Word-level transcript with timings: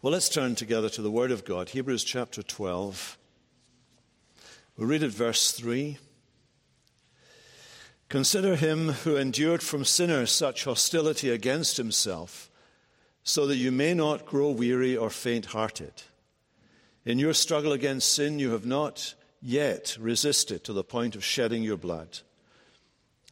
Well, 0.00 0.12
let's 0.12 0.28
turn 0.28 0.54
together 0.54 0.88
to 0.90 1.02
the 1.02 1.10
Word 1.10 1.32
of 1.32 1.44
God, 1.44 1.70
Hebrews 1.70 2.04
chapter 2.04 2.40
12. 2.40 3.18
We 4.76 4.84
read 4.84 5.02
at 5.02 5.10
verse 5.10 5.50
3. 5.50 5.98
Consider 8.08 8.54
him 8.54 8.90
who 8.90 9.16
endured 9.16 9.60
from 9.60 9.84
sinners 9.84 10.30
such 10.30 10.62
hostility 10.62 11.30
against 11.30 11.78
himself, 11.78 12.48
so 13.24 13.44
that 13.48 13.56
you 13.56 13.72
may 13.72 13.92
not 13.92 14.24
grow 14.24 14.50
weary 14.50 14.96
or 14.96 15.10
faint 15.10 15.46
hearted. 15.46 15.94
In 17.04 17.18
your 17.18 17.34
struggle 17.34 17.72
against 17.72 18.12
sin, 18.12 18.38
you 18.38 18.52
have 18.52 18.64
not 18.64 19.16
yet 19.42 19.96
resisted 19.98 20.62
to 20.62 20.72
the 20.72 20.84
point 20.84 21.16
of 21.16 21.24
shedding 21.24 21.64
your 21.64 21.76
blood. 21.76 22.20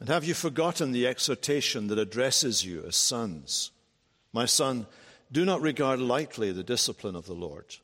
And 0.01 0.09
have 0.09 0.25
you 0.25 0.35
forgotten 0.35 0.91
the 0.91 1.07
exhortation 1.07 1.87
that 1.87 1.99
addresses 2.01 2.65
you 2.65 2.83
as 2.85 2.97
sons? 2.97 3.71
My 4.33 4.47
son, 4.47 4.87
do 5.31 5.45
not 5.45 5.61
regard 5.61 6.01
lightly 6.01 6.53
the 6.53 6.63
discipline 6.63 7.17
of 7.17 7.27
the 7.27 7.35
Lord, 7.35 7.77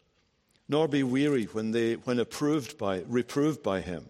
nor 0.68 0.88
be 0.88 1.02
weary 1.02 1.44
when, 1.44 1.72
they, 1.72 1.94
when 1.94 2.18
approved 2.18 2.78
by, 2.78 3.02
reproved 3.06 3.62
by 3.62 3.80
him. 3.80 4.06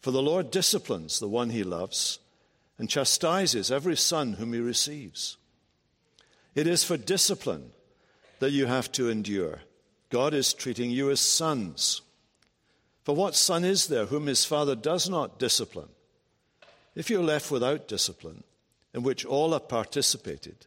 For 0.00 0.10
the 0.10 0.22
Lord 0.22 0.50
disciplines 0.50 1.18
the 1.18 1.28
one 1.28 1.50
he 1.50 1.64
loves 1.64 2.18
and 2.78 2.90
chastises 2.90 3.70
every 3.70 3.96
son 3.96 4.34
whom 4.34 4.52
he 4.52 4.60
receives. 4.60 5.36
It 6.54 6.66
is 6.66 6.84
for 6.84 6.96
discipline 6.96 7.70
that 8.38 8.50
you 8.50 8.66
have 8.66 8.90
to 8.92 9.08
endure. 9.08 9.60
God 10.10 10.34
is 10.34 10.54
treating 10.54 10.90
you 10.90 11.10
as 11.10 11.20
sons. 11.20 12.02
For 13.04 13.14
what 13.14 13.34
son 13.34 13.64
is 13.64 13.86
there 13.86 14.06
whom 14.06 14.26
his 14.26 14.44
father 14.44 14.74
does 14.74 15.08
not 15.08 15.38
discipline? 15.38 15.88
If 16.94 17.10
you're 17.10 17.22
left 17.22 17.50
without 17.50 17.88
discipline, 17.88 18.44
in 18.92 19.02
which 19.02 19.24
all 19.24 19.52
have 19.52 19.68
participated, 19.68 20.66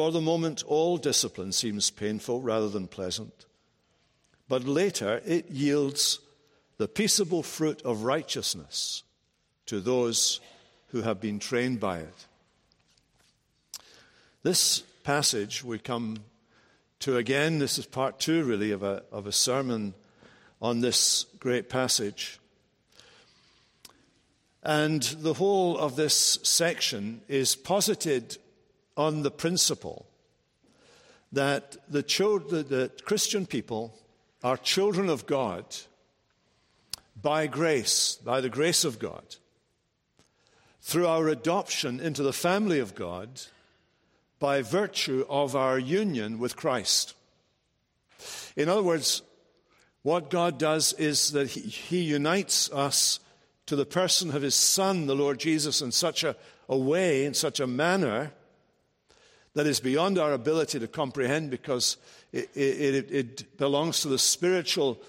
For 0.00 0.10
the 0.10 0.22
moment, 0.22 0.64
all 0.66 0.96
discipline 0.96 1.52
seems 1.52 1.90
painful 1.90 2.40
rather 2.40 2.70
than 2.70 2.86
pleasant. 2.86 3.44
But 4.48 4.64
later, 4.64 5.20
it 5.26 5.50
yields 5.50 6.20
the 6.78 6.88
peaceable 6.88 7.42
fruit 7.42 7.82
of 7.82 8.04
righteousness 8.04 9.02
to 9.66 9.78
those 9.78 10.40
who 10.86 11.02
have 11.02 11.20
been 11.20 11.38
trained 11.38 11.80
by 11.80 11.98
it. 11.98 12.26
This 14.42 14.78
passage 15.04 15.62
we 15.62 15.78
come 15.78 16.20
to 17.00 17.18
again. 17.18 17.58
This 17.58 17.78
is 17.78 17.84
part 17.84 18.18
two, 18.18 18.42
really, 18.44 18.70
of 18.70 18.82
a, 18.82 19.02
of 19.12 19.26
a 19.26 19.32
sermon 19.32 19.92
on 20.62 20.80
this 20.80 21.26
great 21.38 21.68
passage. 21.68 22.40
And 24.62 25.02
the 25.02 25.34
whole 25.34 25.76
of 25.76 25.96
this 25.96 26.38
section 26.42 27.20
is 27.28 27.54
posited 27.54 28.38
on 28.96 29.22
the 29.22 29.30
principle 29.30 30.06
that 31.32 31.76
the, 31.88 32.02
children, 32.02 32.66
the 32.68 32.90
Christian 33.04 33.46
people 33.46 33.94
are 34.42 34.56
children 34.56 35.08
of 35.08 35.26
God 35.26 35.64
by 37.20 37.46
grace, 37.46 38.18
by 38.24 38.40
the 38.40 38.48
grace 38.48 38.84
of 38.84 38.98
God, 38.98 39.36
through 40.80 41.06
our 41.06 41.28
adoption 41.28 42.00
into 42.00 42.22
the 42.22 42.32
family 42.32 42.78
of 42.78 42.94
God 42.94 43.42
by 44.38 44.62
virtue 44.62 45.26
of 45.28 45.54
our 45.54 45.78
union 45.78 46.38
with 46.38 46.56
Christ. 46.56 47.14
In 48.56 48.68
other 48.68 48.82
words, 48.82 49.22
what 50.02 50.30
God 50.30 50.58
does 50.58 50.94
is 50.94 51.32
that 51.32 51.50
He, 51.50 51.60
he 51.60 52.02
unites 52.02 52.72
us 52.72 53.20
to 53.66 53.76
the 53.76 53.86
person 53.86 54.34
of 54.34 54.42
His 54.42 54.54
Son, 54.54 55.06
the 55.06 55.14
Lord 55.14 55.38
Jesus, 55.38 55.82
in 55.82 55.92
such 55.92 56.24
a, 56.24 56.34
a 56.68 56.76
way, 56.76 57.26
in 57.26 57.34
such 57.34 57.60
a 57.60 57.66
manner, 57.66 58.32
that 59.54 59.66
is 59.66 59.80
beyond 59.80 60.18
our 60.18 60.32
ability 60.32 60.78
to 60.78 60.86
comprehend 60.86 61.50
because 61.50 61.96
it, 62.32 62.50
it, 62.54 63.10
it, 63.10 63.56
belongs 63.56 64.02
to 64.02 64.08
the 64.08 64.18
spiritual 64.18 65.00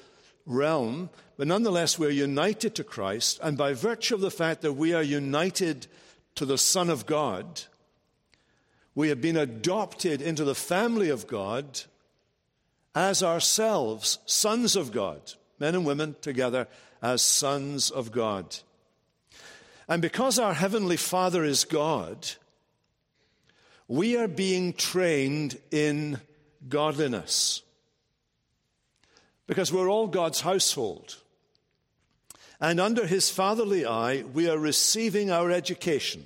realm. 0.46 1.10
But 1.38 1.48
nonetheless, 1.48 2.00
we're 2.00 2.10
united 2.10 2.76
to 2.76 2.84
Christ, 2.84 3.40
and 3.44 3.58
by 3.58 3.74
virtue 3.74 4.16
of 4.16 4.22
the 4.22 4.32
fact 4.32 4.62
that 4.62 4.74
we 4.74 4.94
are 4.94 5.04
united 5.04 5.88
to 6.36 6.46
the 6.46 6.58
Son 6.58 6.90
of 6.90 7.06
God, 7.06 7.64
we 8.96 9.10
have 9.10 9.22
been 9.22 9.38
adopted 9.38 10.22
into 10.22 10.44
the 10.44 10.56
family 10.56 11.10
of 11.10 11.28
God 11.28 11.82
as 12.94 13.24
ourselves 13.24 14.20
sons 14.26 14.76
of 14.76 14.92
God, 14.92 15.22
men 15.60 15.76
and 15.76 15.86
women 15.86 16.16
together 16.22 16.68
as 17.02 17.22
sons 17.22 17.90
of 17.90 18.12
God. 18.12 18.58
And 19.88 20.02
because 20.02 20.40
our 20.40 20.54
Heavenly 20.54 20.98
Father 20.98 21.44
is 21.44 21.66
God, 21.66 22.32
we 23.92 24.16
are 24.16 24.30
being 24.30 24.72
trained 24.72 25.60
in 25.70 26.18
godliness. 26.70 27.62
Because 29.48 29.74
we're 29.74 29.90
all 29.90 30.08
God's 30.08 30.40
household. 30.40 31.18
And 32.62 32.80
under 32.80 33.06
His 33.06 33.30
fatherly 33.30 33.86
eye, 33.86 34.24
we 34.24 34.50
are 34.50 34.58
receiving 34.58 35.30
our 35.30 35.52
education. 35.52 36.26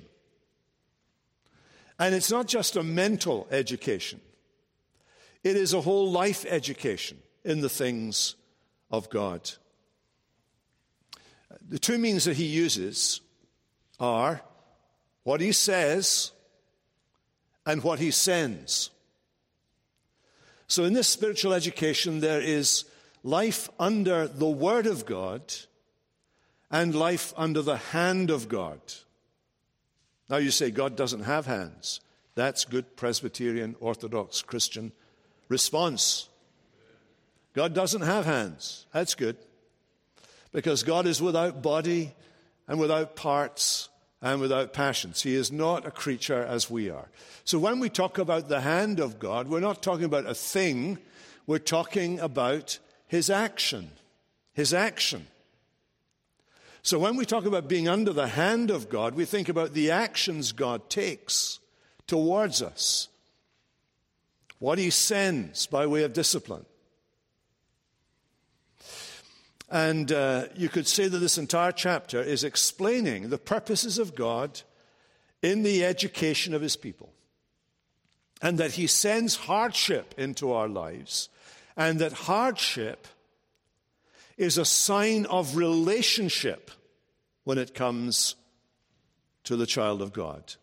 And 1.98 2.14
it's 2.14 2.30
not 2.30 2.46
just 2.46 2.76
a 2.76 2.84
mental 2.84 3.48
education, 3.50 4.20
it 5.42 5.56
is 5.56 5.74
a 5.74 5.80
whole 5.80 6.08
life 6.08 6.46
education 6.48 7.18
in 7.44 7.62
the 7.62 7.68
things 7.68 8.36
of 8.92 9.10
God. 9.10 9.50
The 11.68 11.80
two 11.80 11.98
means 11.98 12.26
that 12.26 12.36
He 12.36 12.46
uses 12.46 13.22
are 13.98 14.40
what 15.24 15.40
He 15.40 15.50
says 15.50 16.30
and 17.66 17.82
what 17.82 17.98
he 17.98 18.10
sends. 18.10 18.90
So, 20.68 20.84
in 20.84 20.94
this 20.94 21.08
spiritual 21.08 21.52
education, 21.52 22.20
there 22.20 22.40
is 22.40 22.84
life 23.22 23.68
under 23.78 24.26
the 24.26 24.48
Word 24.48 24.86
of 24.86 25.04
God 25.04 25.42
and 26.70 26.94
life 26.94 27.34
under 27.36 27.62
the 27.62 27.76
hand 27.76 28.30
of 28.30 28.48
God. 28.48 28.80
Now, 30.28 30.38
you 30.38 30.50
say 30.50 30.70
God 30.70 30.96
doesn't 30.96 31.22
have 31.22 31.46
hands. 31.46 32.00
That's 32.34 32.64
good 32.64 32.96
Presbyterian 32.96 33.76
Orthodox 33.80 34.42
Christian 34.42 34.92
response. 35.48 36.28
God 37.54 37.74
doesn't 37.74 38.02
have 38.02 38.26
hands. 38.26 38.86
That's 38.92 39.14
good. 39.14 39.36
Because 40.52 40.82
God 40.82 41.06
is 41.06 41.22
without 41.22 41.62
body 41.62 42.14
and 42.68 42.78
without 42.78 43.16
parts 43.16 43.88
and 44.26 44.40
without 44.40 44.72
passions. 44.72 45.22
He 45.22 45.36
is 45.36 45.52
not 45.52 45.86
a 45.86 45.90
creature 45.92 46.42
as 46.42 46.68
we 46.68 46.90
are. 46.90 47.08
So 47.44 47.60
when 47.60 47.78
we 47.78 47.88
talk 47.88 48.18
about 48.18 48.48
the 48.48 48.60
hand 48.60 48.98
of 48.98 49.20
God, 49.20 49.46
we're 49.46 49.60
not 49.60 49.82
talking 49.82 50.04
about 50.04 50.26
a 50.26 50.34
thing, 50.34 50.98
we're 51.46 51.58
talking 51.58 52.18
about 52.18 52.80
his 53.06 53.30
action. 53.30 53.90
His 54.52 54.74
action. 54.74 55.28
So 56.82 56.98
when 56.98 57.16
we 57.16 57.24
talk 57.24 57.44
about 57.44 57.68
being 57.68 57.88
under 57.88 58.12
the 58.12 58.26
hand 58.26 58.70
of 58.70 58.88
God, 58.88 59.14
we 59.14 59.24
think 59.24 59.48
about 59.48 59.74
the 59.74 59.92
actions 59.92 60.50
God 60.50 60.90
takes 60.90 61.60
towards 62.08 62.62
us, 62.62 63.08
what 64.58 64.78
he 64.78 64.90
sends 64.90 65.66
by 65.66 65.86
way 65.86 66.02
of 66.02 66.12
discipline. 66.12 66.64
And 69.68 70.12
uh, 70.12 70.44
you 70.54 70.68
could 70.68 70.86
say 70.86 71.08
that 71.08 71.18
this 71.18 71.38
entire 71.38 71.72
chapter 71.72 72.22
is 72.22 72.44
explaining 72.44 73.30
the 73.30 73.38
purposes 73.38 73.98
of 73.98 74.14
God 74.14 74.60
in 75.42 75.62
the 75.62 75.84
education 75.84 76.54
of 76.54 76.62
his 76.62 76.76
people. 76.76 77.12
And 78.40 78.58
that 78.58 78.72
he 78.72 78.86
sends 78.86 79.34
hardship 79.36 80.14
into 80.18 80.52
our 80.52 80.68
lives. 80.68 81.28
And 81.76 81.98
that 81.98 82.12
hardship 82.12 83.08
is 84.36 84.58
a 84.58 84.64
sign 84.64 85.26
of 85.26 85.56
relationship 85.56 86.70
when 87.44 87.58
it 87.58 87.74
comes 87.74 88.34
to 89.44 89.56
the 89.56 89.66
child 89.66 90.02
of 90.02 90.12
God. 90.12 90.54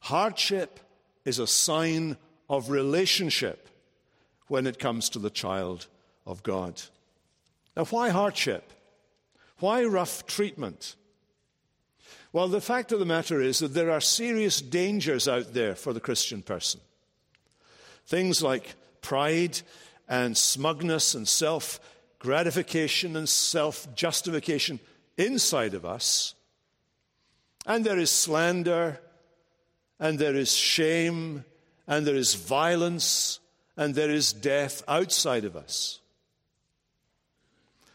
Hardship 0.00 0.80
is 1.24 1.38
a 1.38 1.46
sign 1.46 2.16
of 2.48 2.70
relationship 2.70 3.68
when 4.48 4.66
it 4.66 4.78
comes 4.78 5.08
to 5.10 5.18
the 5.18 5.30
child 5.30 5.86
of 6.26 6.42
God. 6.42 6.82
Now, 7.76 7.84
why 7.86 8.10
hardship? 8.10 8.72
Why 9.58 9.84
rough 9.84 10.26
treatment? 10.26 10.96
Well, 12.32 12.48
the 12.48 12.60
fact 12.60 12.92
of 12.92 12.98
the 12.98 13.06
matter 13.06 13.40
is 13.40 13.58
that 13.58 13.74
there 13.74 13.90
are 13.90 14.00
serious 14.00 14.60
dangers 14.60 15.28
out 15.28 15.52
there 15.52 15.74
for 15.74 15.92
the 15.92 16.00
Christian 16.00 16.42
person. 16.42 16.80
Things 18.06 18.42
like 18.42 18.74
pride 19.00 19.60
and 20.08 20.36
smugness 20.36 21.14
and 21.14 21.28
self 21.28 21.78
gratification 22.18 23.16
and 23.16 23.28
self 23.28 23.94
justification 23.94 24.80
inside 25.16 25.74
of 25.74 25.84
us. 25.84 26.34
And 27.66 27.84
there 27.84 27.98
is 27.98 28.10
slander, 28.10 28.98
and 30.00 30.18
there 30.18 30.34
is 30.34 30.52
shame, 30.52 31.44
and 31.86 32.06
there 32.06 32.16
is 32.16 32.34
violence, 32.34 33.40
and 33.76 33.94
there 33.94 34.10
is 34.10 34.32
death 34.32 34.82
outside 34.88 35.44
of 35.44 35.54
us. 35.54 36.00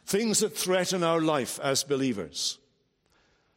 Things 0.07 0.39
that 0.39 0.57
threaten 0.57 1.03
our 1.03 1.19
life 1.19 1.59
as 1.59 1.83
believers, 1.83 2.57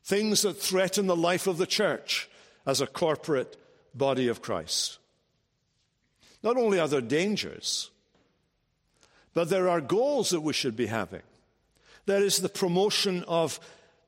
things 0.04 0.42
that 0.42 0.58
threaten 0.58 1.06
the 1.06 1.16
life 1.16 1.46
of 1.46 1.58
the 1.58 1.66
church 1.66 2.28
as 2.66 2.80
a 2.80 2.88
corporate 2.88 3.56
body 3.94 4.26
of 4.26 4.42
Christ. 4.42 4.98
Not 6.42 6.56
only 6.56 6.80
are 6.80 6.88
there 6.88 7.00
dangers, 7.00 7.90
but 9.32 9.48
there 9.48 9.68
are 9.68 9.80
goals 9.80 10.30
that 10.30 10.40
we 10.40 10.52
should 10.52 10.74
be 10.76 10.86
having. 10.86 11.22
There 12.06 12.22
is 12.22 12.38
the 12.38 12.48
promotion 12.48 13.22
of 13.28 13.60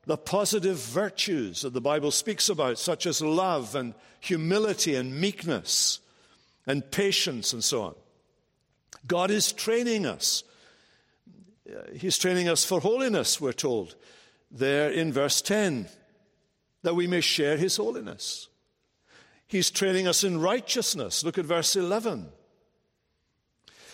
the 0.05 0.17
positive 0.17 0.77
virtues 0.77 1.61
that 1.61 1.71
the 1.71 1.79
Bible 1.79 2.11
speaks 2.11 2.49
about, 2.49 2.77
such 2.77 3.05
as 3.05 3.21
love 3.21 3.73
and 3.73 3.93
humility 4.19 4.95
and 4.95 5.15
meekness 5.19 6.01
and 6.67 6.91
patience 6.91 7.53
and 7.53 7.63
so 7.63 7.83
on. 7.83 7.95
God 9.07 9.31
is 9.31 9.53
training 9.53 10.05
us. 10.05 10.43
He's 11.93 12.17
training 12.17 12.49
us 12.49 12.65
for 12.65 12.81
holiness, 12.81 13.39
we're 13.39 13.53
told 13.53 13.95
there 14.51 14.91
in 14.91 15.11
verse 15.11 15.41
10, 15.41 15.87
that 16.83 16.95
we 16.95 17.07
may 17.07 17.21
share 17.21 17.57
His 17.57 17.77
holiness. 17.77 18.47
He's 19.47 19.71
training 19.71 20.07
us 20.07 20.23
in 20.23 20.39
righteousness. 20.39 21.23
Look 21.23 21.37
at 21.37 21.45
verse 21.45 21.75
11. 21.75 22.27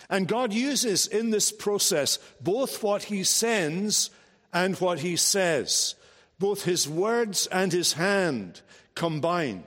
And 0.08 0.26
God 0.26 0.52
uses 0.52 1.06
in 1.06 1.30
this 1.30 1.52
process 1.52 2.18
both 2.40 2.82
what 2.82 3.04
He 3.04 3.24
sends 3.24 4.10
and 4.52 4.76
what 4.80 5.00
He 5.00 5.16
says, 5.16 5.94
both 6.38 6.64
His 6.64 6.88
words 6.88 7.46
and 7.46 7.72
His 7.72 7.94
hand 7.94 8.60
combine 8.94 9.64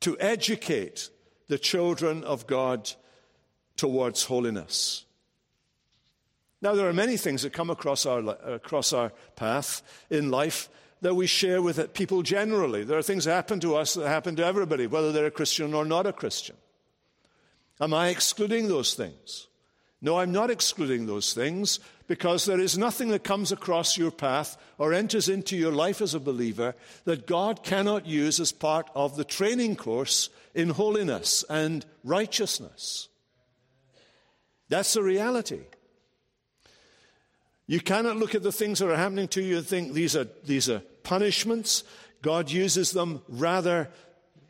to 0.00 0.16
educate 0.20 1.10
the 1.48 1.58
children 1.58 2.22
of 2.22 2.46
God 2.46 2.92
towards 3.76 4.24
holiness. 4.24 5.04
Now, 6.60 6.74
there 6.74 6.88
are 6.88 6.92
many 6.92 7.16
things 7.16 7.42
that 7.42 7.52
come 7.52 7.70
across 7.70 8.04
our, 8.04 8.20
across 8.44 8.92
our 8.92 9.12
path 9.36 9.82
in 10.10 10.30
life 10.30 10.68
that 11.00 11.14
we 11.14 11.26
share 11.26 11.62
with 11.62 11.94
people 11.94 12.22
generally. 12.22 12.82
There 12.82 12.98
are 12.98 13.02
things 13.02 13.24
that 13.24 13.34
happen 13.34 13.60
to 13.60 13.76
us 13.76 13.94
that 13.94 14.08
happen 14.08 14.34
to 14.36 14.44
everybody, 14.44 14.86
whether 14.86 15.12
they're 15.12 15.26
a 15.26 15.30
Christian 15.30 15.72
or 15.74 15.84
not 15.84 16.06
a 16.06 16.12
Christian. 16.12 16.56
Am 17.80 17.94
I 17.94 18.08
excluding 18.08 18.66
those 18.66 18.94
things? 18.94 19.46
No, 20.00 20.18
I'm 20.18 20.32
not 20.32 20.50
excluding 20.50 21.06
those 21.06 21.32
things 21.32 21.80
because 22.06 22.44
there 22.44 22.60
is 22.60 22.78
nothing 22.78 23.08
that 23.08 23.24
comes 23.24 23.52
across 23.52 23.98
your 23.98 24.10
path 24.10 24.56
or 24.78 24.92
enters 24.92 25.28
into 25.28 25.56
your 25.56 25.72
life 25.72 26.00
as 26.00 26.14
a 26.14 26.20
believer 26.20 26.74
that 27.04 27.26
God 27.26 27.62
cannot 27.62 28.06
use 28.06 28.40
as 28.40 28.52
part 28.52 28.90
of 28.94 29.16
the 29.16 29.24
training 29.24 29.76
course 29.76 30.30
in 30.54 30.70
holiness 30.70 31.44
and 31.48 31.84
righteousness. 32.04 33.08
That's 34.68 34.92
the 34.92 35.02
reality. 35.02 35.62
You 37.68 37.80
cannot 37.80 38.16
look 38.16 38.34
at 38.34 38.42
the 38.42 38.50
things 38.50 38.80
that 38.80 38.90
are 38.90 38.96
happening 38.96 39.28
to 39.28 39.42
you 39.42 39.58
and 39.58 39.66
think 39.66 39.92
these 39.92 40.16
are, 40.16 40.26
these 40.44 40.68
are 40.68 40.80
punishments. 41.02 41.84
God 42.22 42.50
uses 42.50 42.90
them 42.92 43.22
rather 43.28 43.90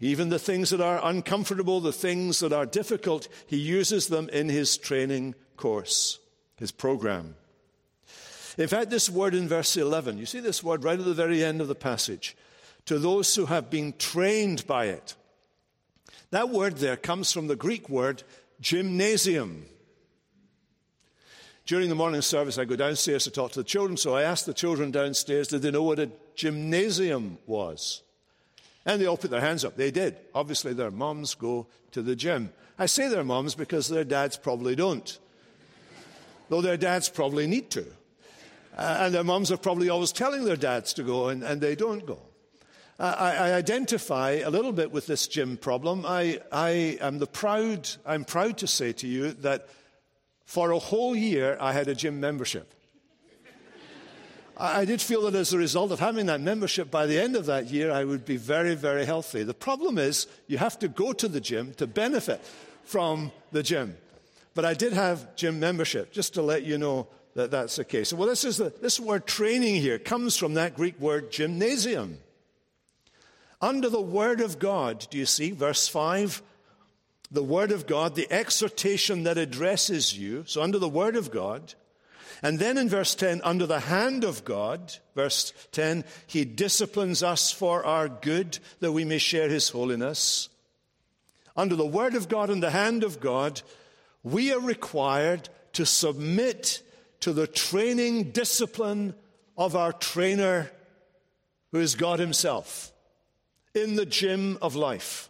even 0.00 0.28
the 0.28 0.38
things 0.38 0.70
that 0.70 0.80
are 0.80 1.00
uncomfortable, 1.02 1.80
the 1.80 1.92
things 1.92 2.38
that 2.38 2.52
are 2.52 2.64
difficult, 2.64 3.26
he 3.48 3.56
uses 3.56 4.06
them 4.06 4.28
in 4.28 4.48
his 4.48 4.78
training 4.78 5.34
course, 5.56 6.20
his 6.56 6.70
program. 6.70 7.34
In 8.56 8.68
fact, 8.68 8.90
this 8.90 9.10
word 9.10 9.34
in 9.34 9.48
verse 9.48 9.76
11, 9.76 10.18
you 10.18 10.26
see 10.26 10.40
this 10.40 10.62
word 10.62 10.84
right 10.84 10.98
at 10.98 11.04
the 11.04 11.14
very 11.14 11.42
end 11.42 11.60
of 11.60 11.68
the 11.68 11.74
passage, 11.74 12.36
to 12.86 12.98
those 12.98 13.34
who 13.34 13.46
have 13.46 13.70
been 13.70 13.92
trained 13.98 14.66
by 14.66 14.86
it. 14.86 15.16
That 16.30 16.50
word 16.50 16.76
there 16.76 16.96
comes 16.96 17.32
from 17.32 17.48
the 17.48 17.56
Greek 17.56 17.88
word 17.88 18.22
gymnasium. 18.60 19.66
During 21.68 21.90
the 21.90 21.94
morning 21.94 22.22
service, 22.22 22.56
I 22.56 22.64
go 22.64 22.76
downstairs 22.76 23.24
to 23.24 23.30
talk 23.30 23.52
to 23.52 23.60
the 23.60 23.64
children, 23.64 23.98
so 23.98 24.14
I 24.14 24.22
asked 24.22 24.46
the 24.46 24.54
children 24.54 24.90
downstairs, 24.90 25.48
did 25.48 25.60
they 25.60 25.70
know 25.70 25.82
what 25.82 25.98
a 25.98 26.10
gymnasium 26.34 27.36
was? 27.46 28.02
And 28.86 28.98
they 28.98 29.04
all 29.04 29.18
put 29.18 29.30
their 29.30 29.42
hands 29.42 29.66
up. 29.66 29.76
They 29.76 29.90
did. 29.90 30.16
Obviously, 30.34 30.72
their 30.72 30.90
moms 30.90 31.34
go 31.34 31.66
to 31.90 32.00
the 32.00 32.16
gym. 32.16 32.54
I 32.78 32.86
say 32.86 33.08
their 33.08 33.22
moms 33.22 33.54
because 33.54 33.86
their 33.86 34.04
dads 34.04 34.38
probably 34.38 34.76
don't, 34.76 35.18
though 36.48 36.62
their 36.62 36.78
dads 36.78 37.10
probably 37.10 37.46
need 37.46 37.68
to. 37.72 37.84
Uh, 38.74 39.00
and 39.00 39.14
their 39.14 39.22
moms 39.22 39.52
are 39.52 39.58
probably 39.58 39.90
always 39.90 40.10
telling 40.10 40.46
their 40.46 40.56
dads 40.56 40.94
to 40.94 41.02
go, 41.02 41.28
and, 41.28 41.42
and 41.42 41.60
they 41.60 41.74
don't 41.74 42.06
go. 42.06 42.18
I, 42.98 43.34
I, 43.34 43.52
identify 43.52 44.30
a 44.42 44.48
little 44.48 44.72
bit 44.72 44.90
with 44.90 45.06
this 45.06 45.28
gym 45.28 45.58
problem. 45.58 46.06
I, 46.06 46.40
I 46.50 46.96
am 47.02 47.18
the 47.18 47.26
proud, 47.26 47.90
I'm 48.06 48.24
proud 48.24 48.56
to 48.58 48.66
say 48.66 48.92
to 48.94 49.06
you 49.06 49.32
that 49.34 49.68
for 50.48 50.70
a 50.70 50.78
whole 50.78 51.14
year 51.14 51.58
I 51.60 51.74
had 51.74 51.88
a 51.88 51.94
gym 51.94 52.20
membership. 52.20 52.72
I 54.56 54.86
did 54.86 55.02
feel 55.02 55.22
that 55.22 55.34
as 55.34 55.52
a 55.52 55.58
result 55.58 55.92
of 55.92 56.00
having 56.00 56.24
that 56.26 56.40
membership, 56.40 56.90
by 56.90 57.04
the 57.04 57.20
end 57.20 57.36
of 57.36 57.44
that 57.46 57.66
year, 57.66 57.92
I 57.92 58.02
would 58.02 58.24
be 58.24 58.38
very, 58.38 58.74
very 58.74 59.04
healthy. 59.04 59.42
The 59.42 59.52
problem 59.52 59.98
is, 59.98 60.26
you 60.46 60.56
have 60.56 60.78
to 60.78 60.88
go 60.88 61.12
to 61.12 61.28
the 61.28 61.40
gym 61.40 61.74
to 61.74 61.86
benefit 61.86 62.40
from 62.82 63.30
the 63.52 63.62
gym. 63.62 63.98
But 64.54 64.64
I 64.64 64.72
did 64.72 64.94
have 64.94 65.36
gym 65.36 65.60
membership, 65.60 66.12
just 66.12 66.32
to 66.34 66.42
let 66.42 66.62
you 66.64 66.78
know 66.78 67.08
that 67.34 67.50
that's 67.50 67.76
the 67.76 67.84
case. 67.84 68.12
Well, 68.14 68.26
this, 68.26 68.44
is 68.44 68.56
the, 68.56 68.72
this 68.80 68.98
word 68.98 69.26
training 69.26 69.76
here 69.76 69.98
comes 69.98 70.36
from 70.36 70.54
that 70.54 70.74
Greek 70.74 70.98
word 70.98 71.30
gymnasium. 71.30 72.18
Under 73.60 73.90
the 73.90 74.00
Word 74.00 74.40
of 74.40 74.58
God, 74.58 75.06
do 75.10 75.18
you 75.18 75.26
see, 75.26 75.50
verse 75.50 75.88
5? 75.88 76.42
The 77.30 77.42
Word 77.42 77.72
of 77.72 77.86
God, 77.86 78.14
the 78.14 78.30
exhortation 78.30 79.24
that 79.24 79.38
addresses 79.38 80.18
you. 80.18 80.44
So, 80.46 80.62
under 80.62 80.78
the 80.78 80.88
Word 80.88 81.16
of 81.16 81.30
God, 81.30 81.74
and 82.42 82.58
then 82.58 82.78
in 82.78 82.88
verse 82.88 83.14
10, 83.14 83.40
under 83.42 83.66
the 83.66 83.80
hand 83.80 84.24
of 84.24 84.44
God, 84.44 84.94
verse 85.14 85.52
10, 85.72 86.04
he 86.26 86.44
disciplines 86.44 87.22
us 87.22 87.50
for 87.50 87.84
our 87.84 88.08
good 88.08 88.58
that 88.80 88.92
we 88.92 89.04
may 89.04 89.18
share 89.18 89.48
his 89.48 89.70
holiness. 89.70 90.48
Under 91.56 91.74
the 91.74 91.86
word 91.86 92.14
of 92.14 92.28
God 92.28 92.50
and 92.50 92.62
the 92.62 92.70
hand 92.70 93.02
of 93.02 93.18
God, 93.18 93.60
we 94.22 94.52
are 94.52 94.60
required 94.60 95.48
to 95.72 95.84
submit 95.84 96.82
to 97.20 97.32
the 97.32 97.48
training 97.48 98.30
discipline 98.30 99.14
of 99.56 99.74
our 99.74 99.92
trainer, 99.92 100.70
who 101.72 101.80
is 101.80 101.96
God 101.96 102.20
Himself, 102.20 102.92
in 103.74 103.96
the 103.96 104.06
gym 104.06 104.58
of 104.62 104.76
life. 104.76 105.28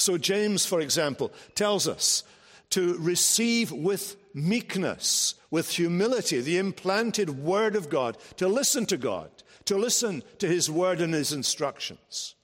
So, 0.00 0.16
James, 0.16 0.64
for 0.64 0.80
example, 0.80 1.30
tells 1.54 1.86
us 1.86 2.24
to 2.70 2.96
receive 2.98 3.70
with 3.70 4.16
meekness, 4.32 5.34
with 5.50 5.70
humility, 5.70 6.40
the 6.40 6.56
implanted 6.56 7.38
Word 7.38 7.76
of 7.76 7.90
God, 7.90 8.16
to 8.38 8.48
listen 8.48 8.86
to 8.86 8.96
God, 8.96 9.30
to 9.66 9.76
listen 9.76 10.22
to 10.38 10.48
His 10.48 10.70
Word 10.70 11.00
and 11.02 11.12
His 11.12 11.32
instructions. 11.32 12.34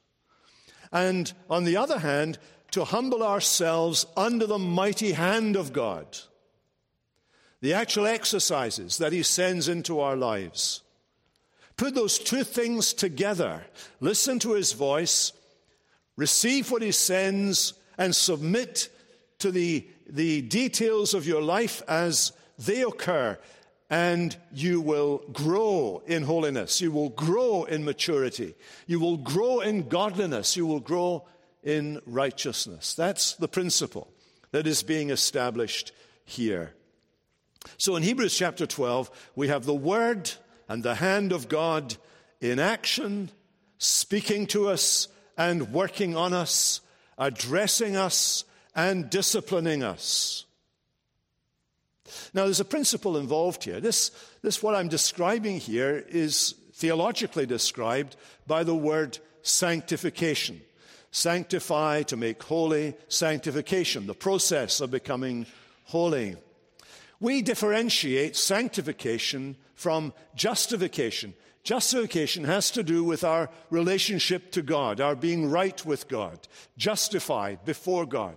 And 0.93 1.33
on 1.49 1.65
the 1.65 1.79
other 1.79 2.01
hand, 2.01 2.39
to 2.73 2.85
humble 2.85 3.23
ourselves 3.23 4.05
under 4.17 4.47
the 4.47 4.59
mighty 4.59 5.13
hand 5.13 5.57
of 5.57 5.73
God. 5.73 6.19
The 7.63 7.73
actual 7.73 8.07
exercises 8.07 8.99
that 8.99 9.13
He 9.13 9.23
sends 9.23 9.67
into 9.67 10.01
our 10.01 10.17
lives. 10.17 10.83
Put 11.79 11.95
those 11.95 12.19
two 12.19 12.45
things 12.45 12.93
together. 12.93 13.65
Listen 14.01 14.39
to 14.41 14.53
His 14.53 14.73
voice, 14.73 15.33
receive 16.17 16.71
what 16.71 16.83
He 16.83 16.93
sends, 16.93 17.75
and 17.99 18.15
submit 18.15 18.89
to 19.39 19.51
the 19.51 19.87
the 20.09 20.43
details 20.43 21.15
of 21.15 21.27
your 21.27 21.43
life 21.43 21.83
as 21.89 22.33
they 22.59 22.83
occur, 22.83 23.39
and 23.91 24.37
you 24.53 24.81
will 24.81 25.19
grow 25.33 26.03
in 26.07 26.23
holiness. 26.23 26.81
You 26.81 26.91
will 26.93 27.11
grow 27.11 27.65
in 27.65 27.85
maturity. 27.85 28.55
You 28.87 29.01
will 29.01 29.17
grow 29.17 29.61
in 29.61 29.89
godliness. 29.89 30.57
You 30.57 30.67
will 30.67 30.81
grow 30.81 31.27
in 31.63 32.01
righteousness. 32.07 32.95
That's 32.95 33.35
the 33.35 33.49
principle 33.49 34.09
that 34.53 34.67
is 34.67 34.83
being 34.83 35.11
established 35.11 35.93
here. 36.25 36.73
So 37.79 37.97
in 37.97 38.03
Hebrews 38.03 38.37
chapter 38.37 38.67
12, 38.67 39.31
we 39.35 39.49
have 39.49 39.65
the 39.65 39.75
Word 39.75 40.31
and 40.69 40.83
the 40.83 40.97
hand 40.97 41.33
of 41.33 41.49
God 41.49 41.97
in 42.41 42.59
action, 42.59 43.31
speaking 43.79 44.47
to 44.49 44.69
us 44.69 45.09
and 45.37 45.73
working 45.73 46.17
on 46.17 46.33
us, 46.33 46.81
addressing 47.19 47.97
us 47.97 48.45
and 48.75 49.11
disciplining 49.11 49.83
us. 49.83 50.45
Now, 52.33 52.45
there's 52.45 52.61
a 52.61 52.65
principle 52.65 53.17
involved 53.17 53.65
here. 53.65 53.81
This, 53.81 54.11
this, 54.43 54.63
what 54.63 54.75
I'm 54.75 54.89
describing 54.89 55.59
here, 55.59 56.05
is 56.09 56.55
theologically 56.75 57.47
described 57.47 58.17
by 58.47 58.65
the 58.65 58.75
word 58.75 59.19
sanctification. 59.43 60.61
Sanctify, 61.11 62.03
to 62.05 62.17
make 62.17 62.43
holy, 62.43 62.95
sanctification, 63.09 64.07
the 64.07 64.15
process 64.15 64.81
of 64.81 64.91
becoming 64.91 65.47
holy. 65.85 66.37
We 67.21 67.43
differentiate 67.43 68.37
sanctification 68.37 69.57
from 69.75 70.13
justification. 70.35 71.33
Justification 71.67 72.45
has 72.45 72.71
to 72.71 72.85
do 72.85 73.03
with 73.03 73.25
our 73.25 73.51
relationship 73.71 74.53
to 74.53 74.63
God, 74.63 75.01
our 75.01 75.17
being 75.17 75.51
right 75.51 75.85
with 75.85 76.07
God, 76.07 76.39
justified 76.79 77.65
before 77.65 78.07
God. 78.07 78.37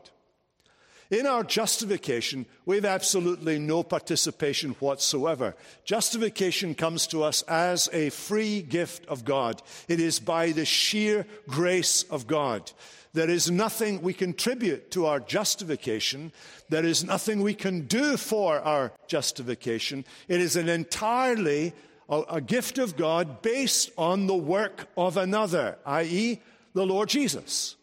In 1.11 1.27
our 1.27 1.43
justification, 1.43 2.47
we 2.65 2.77
have 2.77 2.85
absolutely 2.85 3.59
no 3.59 3.83
participation 3.83 4.71
whatsoever. 4.79 5.55
Justification 5.85 6.73
comes 6.73 7.05
to 7.05 7.21
us 7.21 7.43
as 7.43 7.87
a 7.93 8.09
free 8.09 8.63
gift 8.63 9.05
of 9.05 9.25
God. 9.25 9.61
It 9.87 9.99
is 9.99 10.19
by 10.19 10.51
the 10.51 10.65
sheer 10.65 11.27
grace 11.47 12.01
of 12.09 12.25
God. 12.25 12.71
There 13.13 13.29
is 13.29 13.51
nothing 13.51 14.01
we 14.01 14.13
contribute 14.13 14.89
to 14.91 15.05
our 15.05 15.19
justification. 15.19 16.31
There 16.69 16.85
is 16.85 17.03
nothing 17.03 17.43
we 17.43 17.53
can 17.53 17.81
do 17.81 18.17
for 18.17 18.59
our 18.59 18.91
justification. 19.05 20.03
It 20.27 20.41
is 20.41 20.55
an 20.55 20.67
entirely 20.67 21.75
a, 22.09 22.41
gift 22.41 22.77
of 22.77 22.97
God 22.97 23.41
based 23.41 23.91
on 23.97 24.27
the 24.27 24.35
work 24.35 24.87
of 24.97 25.15
another, 25.15 25.77
i.e., 25.85 26.41
the 26.73 26.85
Lord 26.85 27.09
Jesus. 27.09 27.75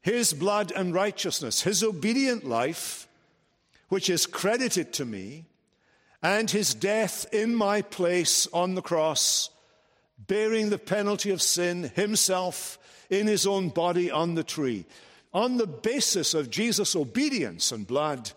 His 0.00 0.32
blood 0.32 0.72
and 0.74 0.94
righteousness, 0.94 1.62
his 1.62 1.82
obedient 1.82 2.46
life, 2.46 3.08
which 3.88 4.08
is 4.08 4.26
credited 4.26 4.92
to 4.94 5.04
me, 5.04 5.46
and 6.22 6.50
his 6.50 6.74
death 6.74 7.26
in 7.32 7.54
my 7.54 7.82
place 7.82 8.46
on 8.52 8.74
the 8.74 8.82
cross, 8.82 9.50
bearing 10.18 10.70
the 10.70 10.78
penalty 10.78 11.30
of 11.30 11.42
sin 11.42 11.90
himself 11.94 12.78
in 13.08 13.26
his 13.26 13.46
own 13.46 13.70
body 13.70 14.10
on 14.10 14.36
the 14.36 14.44
tree. 14.44 14.84
On 15.32 15.56
the 15.56 15.66
basis 15.66 16.34
of 16.34 16.50
Jesus' 16.50 16.94
obedience 16.94 17.72
and 17.72 17.86
blood, 17.86 18.30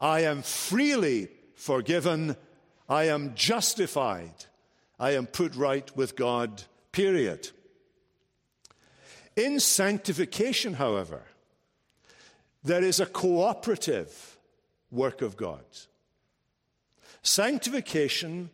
I 0.00 0.20
am 0.20 0.42
freely 0.42 1.28
forgiven. 1.54 2.36
I 2.88 3.04
am 3.04 3.34
justified. 3.34 4.46
I 4.98 5.12
am 5.12 5.26
put 5.26 5.54
right 5.54 5.94
with 5.96 6.16
God, 6.16 6.62
period. 6.92 7.50
In 9.36 9.60
sanctification, 9.60 10.74
however, 10.74 11.22
there 12.64 12.82
is 12.82 12.98
a 12.98 13.06
cooperative 13.06 14.38
work 14.90 15.22
of 15.22 15.36
God. 15.36 15.64
Sanctification 17.22 18.50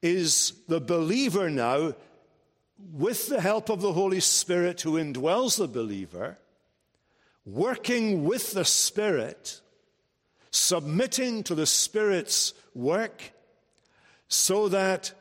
is 0.00 0.54
the 0.68 0.80
believer 0.80 1.50
now 1.50 1.94
with 2.92 3.28
the 3.28 3.40
help 3.40 3.68
of 3.68 3.80
the 3.80 3.92
Holy 3.92 4.20
Spirit 4.20 4.80
who 4.80 4.92
indwells 4.92 5.58
the 5.58 5.68
believer, 5.68 6.38
working 7.44 8.24
with 8.24 8.52
the 8.52 8.64
Spirit, 8.64 9.60
submitting 10.50 11.42
to 11.42 11.54
the 11.54 11.66
Spirit's 11.66 12.54
work, 12.74 13.33
so 14.34 14.68
that 14.68 15.12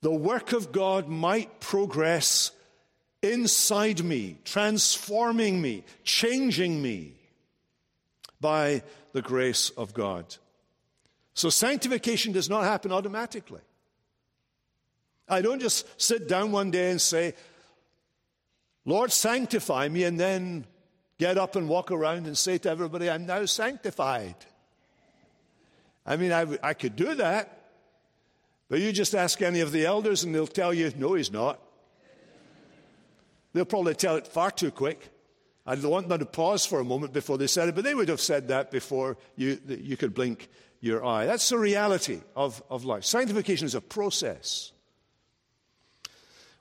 the 0.00 0.12
work 0.12 0.52
of 0.52 0.72
God 0.72 1.08
might 1.08 1.60
progress 1.60 2.50
inside 3.22 4.02
me, 4.02 4.38
transforming 4.44 5.60
me, 5.60 5.84
changing 6.02 6.80
me 6.82 7.14
by 8.40 8.82
the 9.12 9.22
grace 9.22 9.70
of 9.70 9.94
God. 9.94 10.36
So 11.34 11.48
sanctification 11.48 12.32
does 12.32 12.50
not 12.50 12.64
happen 12.64 12.92
automatically. 12.92 13.62
I 15.28 15.40
don't 15.40 15.60
just 15.60 15.86
sit 16.00 16.28
down 16.28 16.52
one 16.52 16.70
day 16.70 16.90
and 16.90 17.00
say, 17.00 17.34
Lord, 18.84 19.10
sanctify 19.10 19.88
me, 19.88 20.04
and 20.04 20.20
then 20.20 20.66
get 21.18 21.38
up 21.38 21.56
and 21.56 21.68
walk 21.68 21.90
around 21.90 22.26
and 22.26 22.36
say 22.36 22.58
to 22.58 22.70
everybody, 22.70 23.08
I'm 23.08 23.24
now 23.24 23.46
sanctified. 23.46 24.36
I 26.04 26.16
mean, 26.16 26.32
I, 26.32 26.46
I 26.62 26.74
could 26.74 26.94
do 26.94 27.14
that, 27.14 27.63
but 28.74 28.80
you 28.80 28.90
just 28.90 29.14
ask 29.14 29.40
any 29.40 29.60
of 29.60 29.70
the 29.70 29.86
elders 29.86 30.24
and 30.24 30.34
they'll 30.34 30.48
tell 30.48 30.74
you, 30.74 30.92
no, 30.96 31.14
he's 31.14 31.30
not. 31.30 31.60
They'll 33.52 33.64
probably 33.64 33.94
tell 33.94 34.16
it 34.16 34.26
far 34.26 34.50
too 34.50 34.72
quick. 34.72 35.10
I 35.64 35.76
want 35.76 36.08
them 36.08 36.18
to 36.18 36.26
pause 36.26 36.66
for 36.66 36.80
a 36.80 36.84
moment 36.84 37.12
before 37.12 37.38
they 37.38 37.46
said 37.46 37.68
it, 37.68 37.76
but 37.76 37.84
they 37.84 37.94
would 37.94 38.08
have 38.08 38.20
said 38.20 38.48
that 38.48 38.72
before 38.72 39.16
you, 39.36 39.60
you 39.68 39.96
could 39.96 40.12
blink 40.12 40.48
your 40.80 41.04
eye. 41.04 41.24
That's 41.24 41.48
the 41.48 41.56
reality 41.56 42.20
of, 42.34 42.64
of 42.68 42.84
life. 42.84 43.04
Sanctification 43.04 43.64
is 43.64 43.76
a 43.76 43.80
process. 43.80 44.72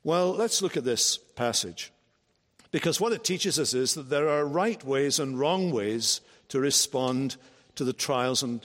Well, 0.04 0.34
let's 0.34 0.62
look 0.62 0.78
at 0.78 0.84
this 0.84 1.18
passage. 1.18 1.92
Because 2.70 3.02
what 3.02 3.12
it 3.12 3.24
teaches 3.24 3.58
us 3.58 3.74
is 3.74 3.96
that 3.96 4.12
there 4.12 4.30
are 4.30 4.46
right 4.46 4.84
ways 4.84 5.20
and 5.20 5.40
wrong 5.40 5.72
ways 5.72 6.22
to 6.50 6.60
respond 6.60 7.38
to 7.74 7.84
the 7.84 7.92
trials 7.92 8.44
and 8.44 8.64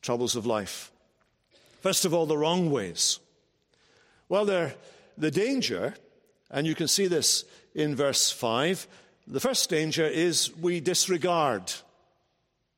troubles 0.00 0.34
of 0.34 0.44
life. 0.44 0.91
First 1.82 2.04
of 2.04 2.14
all, 2.14 2.26
the 2.26 2.38
wrong 2.38 2.70
ways. 2.70 3.18
Well, 4.28 4.44
the 4.44 5.30
danger, 5.30 5.94
and 6.48 6.66
you 6.66 6.74
can 6.74 6.88
see 6.88 7.08
this 7.08 7.44
in 7.74 7.96
verse 7.96 8.30
5, 8.30 8.86
the 9.26 9.40
first 9.40 9.68
danger 9.68 10.06
is 10.06 10.54
we 10.56 10.80
disregard 10.80 11.72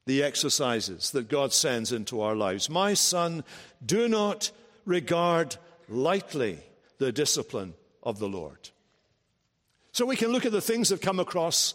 the 0.07 0.23
exercises 0.23 1.11
that 1.13 1.29
God 1.29 1.53
sends 1.53 1.93
into 1.93 2.23
our 2.23 2.35
lives. 2.35 2.71
My 2.71 2.95
son, 2.95 3.45
do 3.85 4.09
not 4.09 4.51
regard 4.87 5.57
lightly 5.89 6.59
the 6.99 7.13
discipline 7.13 7.75
of 8.03 8.19
the 8.19 8.29
Lord. 8.29 8.71
So 9.93 10.07
we 10.07 10.17
can 10.17 10.33
look 10.33 10.47
at 10.47 10.53
the 10.53 10.61
things 10.61 10.89
that 10.89 11.03
come 11.03 11.21
across 11.21 11.75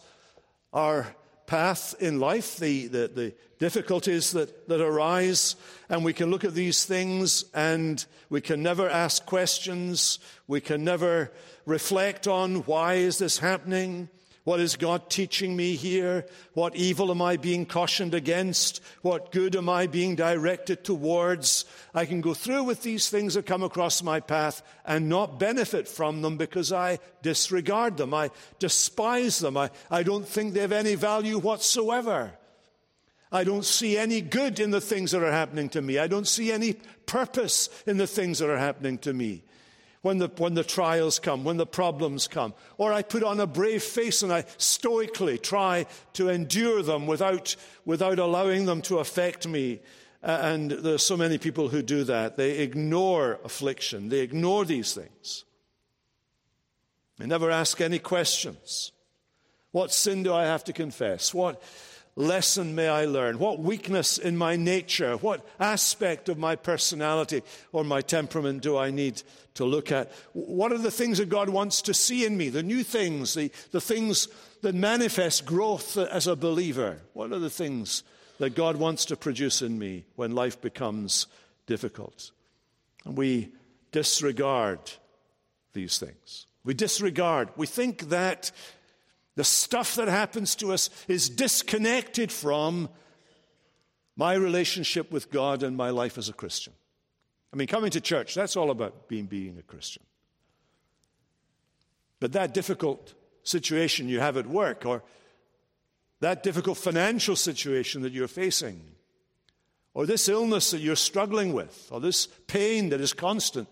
our 0.74 1.16
path 1.50 1.96
in 2.00 2.20
life, 2.20 2.58
the, 2.58 2.86
the, 2.88 3.08
the, 3.08 3.34
difficulties 3.58 4.32
that, 4.32 4.70
that 4.70 4.80
arise, 4.80 5.58
and 5.90 6.06
we 6.06 6.14
can 6.14 6.30
look 6.32 6.46
at 6.46 6.54
these 6.54 6.86
things 6.86 7.44
and 7.54 8.06
we 8.30 8.40
can 8.40 8.64
never 8.64 8.88
ask 8.88 9.26
questions. 9.26 10.20
We 10.48 10.62
can 10.62 10.86
never 10.86 11.32
reflect 11.66 12.26
on 12.26 12.58
why 12.66 12.94
is 12.94 13.18
this 13.18 13.40
happening? 13.40 14.08
What 14.46 14.60
is 14.60 14.78
God 14.78 15.10
teaching 15.10 15.56
me 15.56 15.76
here? 15.76 16.26
What 16.54 16.76
evil 16.76 17.12
am 17.12 17.22
I 17.22 17.38
being 17.38 17.66
cautioned 17.66 18.14
against? 18.14 18.82
What 19.02 19.32
good 19.32 19.56
am 19.56 19.68
I 19.68 19.88
being 19.88 20.16
directed 20.16 20.84
towards? 20.84 21.66
I 21.94 22.06
can 22.06 22.22
go 22.22 22.34
through 22.34 22.64
with 22.64 22.82
these 22.82 23.10
things 23.10 23.34
that 23.34 23.46
come 23.46 23.64
across 23.64 24.02
my 24.02 24.20
path 24.20 24.64
and 24.86 25.10
not 25.10 25.40
benefit 25.40 25.88
from 25.88 26.22
them 26.22 26.38
because 26.38 26.72
I 26.72 27.00
disregard 27.22 27.98
them. 27.98 28.14
I 28.14 28.32
despise 28.60 29.40
them. 29.40 29.58
I, 29.58 29.72
I 29.92 30.04
don't 30.04 30.28
think 30.28 30.54
they 30.54 30.62
have 30.62 30.72
any 30.72 30.96
value 30.96 31.38
whatsoever. 31.38 32.32
I 33.32 33.44
don't 33.44 33.66
see 33.66 33.98
any 33.98 34.22
good 34.22 34.60
in 34.60 34.72
the 34.72 34.82
things 34.82 35.12
that 35.12 35.22
are 35.22 35.32
happening 35.32 35.70
to 35.70 35.82
me. 35.82 36.00
I 36.00 36.08
don't 36.08 36.28
see 36.28 36.52
any 36.52 36.74
purpose 37.06 37.70
in 37.86 37.98
the 37.98 38.08
things 38.08 38.40
that 38.40 38.50
are 38.50 38.58
happening 38.58 38.98
to 39.00 39.14
me 39.14 39.44
when 40.02 40.18
the, 40.18 40.28
when 40.38 40.54
the 40.54 40.64
trials 40.64 41.20
come, 41.20 41.44
when 41.44 41.58
the 41.58 41.66
problems 41.66 42.28
come. 42.28 42.54
Or 42.78 42.94
I 42.94 43.02
put 43.02 43.24
on 43.24 43.40
a 43.40 43.48
brave 43.48 43.84
face 43.84 44.22
and 44.22 44.32
I 44.32 44.46
stoically 44.58 45.38
try 45.38 45.86
to 46.14 46.30
endure 46.30 46.82
them 46.82 47.06
without, 47.06 47.56
without 47.86 48.20
allowing 48.20 48.66
them 48.66 48.82
to 48.84 49.00
affect 49.00 49.48
me. 49.48 49.80
And 50.22 50.72
there 50.72 50.96
are 50.96 50.98
so 50.98 51.18
many 51.18 51.38
people 51.38 51.70
who 51.70 51.82
do 51.82 52.04
that. 52.06 52.38
They 52.38 52.60
ignore 52.60 53.40
affliction, 53.44 54.10
they 54.10 54.20
ignore 54.20 54.66
these 54.66 54.94
things. 54.94 55.46
They 57.18 57.26
never 57.26 57.52
ask 57.52 57.82
any 57.82 58.00
questions. 58.00 58.94
What 59.72 59.94
sin 59.94 60.24
do 60.24 60.34
I 60.34 60.46
have 60.46 60.64
to 60.64 60.74
confess? 60.74 61.34
What 61.34 61.62
lesson 62.20 62.76
may 62.76 62.90
I 62.90 63.06
learn? 63.06 63.40
What 63.40 63.60
weakness 63.60 64.18
in 64.18 64.38
my 64.38 64.56
nature, 64.58 65.16
what 65.18 65.48
aspect 65.60 66.28
of 66.28 66.38
my 66.38 66.56
personality 66.56 67.42
or 67.72 67.84
my 67.84 68.02
temperament 68.02 68.62
do 68.62 68.78
I 68.78 68.92
need 68.92 69.24
to 69.56 69.64
look 69.66 69.92
at? 69.92 70.12
What 70.34 70.74
are 70.74 70.78
the 70.78 70.92
things 70.92 71.18
that 71.18 71.30
God 71.30 71.50
wants 71.50 71.82
to 71.84 71.94
see 71.94 72.26
in 72.26 72.38
me? 72.38 72.50
The 72.50 72.62
new 72.62 72.84
things, 72.84 73.34
the, 73.34 73.52
the 73.72 73.82
things 73.82 74.28
that 74.62 74.76
manifest 74.76 75.46
growth 75.46 75.98
as 75.98 76.28
a 76.28 76.36
believer. 76.36 77.00
What 77.14 77.32
are 77.32 77.40
the 77.40 77.50
things 77.50 78.04
that 78.38 78.54
God 78.54 78.76
wants 78.76 79.06
to 79.06 79.16
produce 79.16 79.62
in 79.62 79.80
me 79.80 80.04
when 80.16 80.36
life 80.36 80.62
becomes 80.62 81.28
difficult? 81.68 82.32
And 83.06 83.18
we 83.18 83.54
disregard 83.94 84.80
these 85.72 85.98
things. 85.98 86.48
We 86.66 86.74
disregard. 86.74 87.50
We 87.56 87.66
think 87.66 88.10
that 88.10 88.52
the 89.40 89.46
stuff 89.46 89.96
that 89.96 90.10
happens 90.10 90.54
to 90.54 90.74
us 90.74 90.90
is 91.08 91.30
disconnected 91.30 92.30
from 92.30 92.90
my 94.18 94.34
relationship 94.34 95.14
with 95.14 95.32
God 95.32 95.64
and 95.64 95.78
my 95.78 95.92
life 95.92 96.18
as 96.18 96.28
a 96.28 96.34
Christian. 96.34 96.74
I 97.54 97.56
mean, 97.56 97.70
coming 97.70 97.90
to 97.92 98.02
church, 98.02 98.36
that's 98.36 98.58
all 98.58 98.70
about 98.70 99.08
being, 99.08 99.28
being 99.28 99.58
a 99.58 99.62
Christian. 99.62 100.04
But 102.20 102.34
that 102.34 102.54
difficult 102.54 103.14
situation 103.44 104.10
you 104.10 104.20
have 104.20 104.36
at 104.36 104.46
work, 104.46 104.86
or 104.86 105.04
that 106.20 106.44
difficult 106.44 106.78
financial 106.78 107.38
situation 107.38 108.02
that 108.02 108.12
you're 108.12 108.28
facing, 108.28 108.82
or 109.94 110.06
this 110.06 110.28
illness 110.28 110.72
that 110.72 110.82
you're 110.82 110.98
struggling 110.98 111.54
with, 111.54 111.88
or 111.92 112.02
this 112.02 112.28
pain 112.48 112.90
that 112.90 113.00
is 113.00 113.14
constant, 113.14 113.70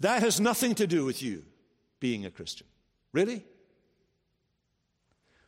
that 0.00 0.20
has 0.22 0.40
nothing 0.40 0.74
to 0.74 0.88
do 0.88 1.04
with 1.04 1.22
you 1.22 1.44
being 2.00 2.26
a 2.26 2.30
Christian. 2.32 2.66
Really? 3.12 3.44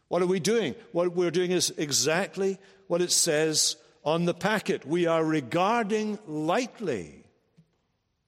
What 0.09 0.23
are 0.23 0.27
we 0.27 0.41
doing? 0.41 0.75
What 0.93 1.15
we're 1.15 1.31
doing 1.31 1.51
is 1.51 1.73
exactly 1.77 2.59
what 2.87 3.03
it 3.03 3.13
says 3.13 3.77
on 4.05 4.25
the 4.25 4.35
packet. 4.35 4.87
We 4.87 5.07
are 5.07 5.25
regarding 5.25 6.19
lightly 6.27 7.25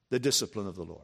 the 0.09 0.19
discipline 0.19 0.67
of 0.67 0.75
the 0.75 0.83
Lord. 0.83 1.01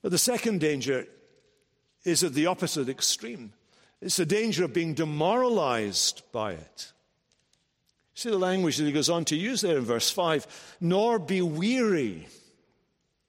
But 0.00 0.12
the 0.12 0.18
second 0.18 0.60
danger 0.60 1.06
is 2.04 2.22
at 2.22 2.32
the 2.32 2.46
opposite 2.46 2.88
extreme. 2.88 3.52
It's 4.00 4.16
the 4.16 4.26
danger 4.26 4.64
of 4.64 4.72
being 4.72 4.94
demoralized 4.94 6.22
by 6.32 6.52
it. 6.52 6.92
See 8.14 8.30
the 8.30 8.38
language 8.38 8.78
that 8.78 8.84
he 8.84 8.92
goes 8.92 9.10
on 9.10 9.24
to 9.26 9.36
use 9.36 9.60
there 9.60 9.76
in 9.76 9.84
verse 9.84 10.10
5 10.10 10.76
nor 10.80 11.18
be 11.18 11.42
weary 11.42 12.28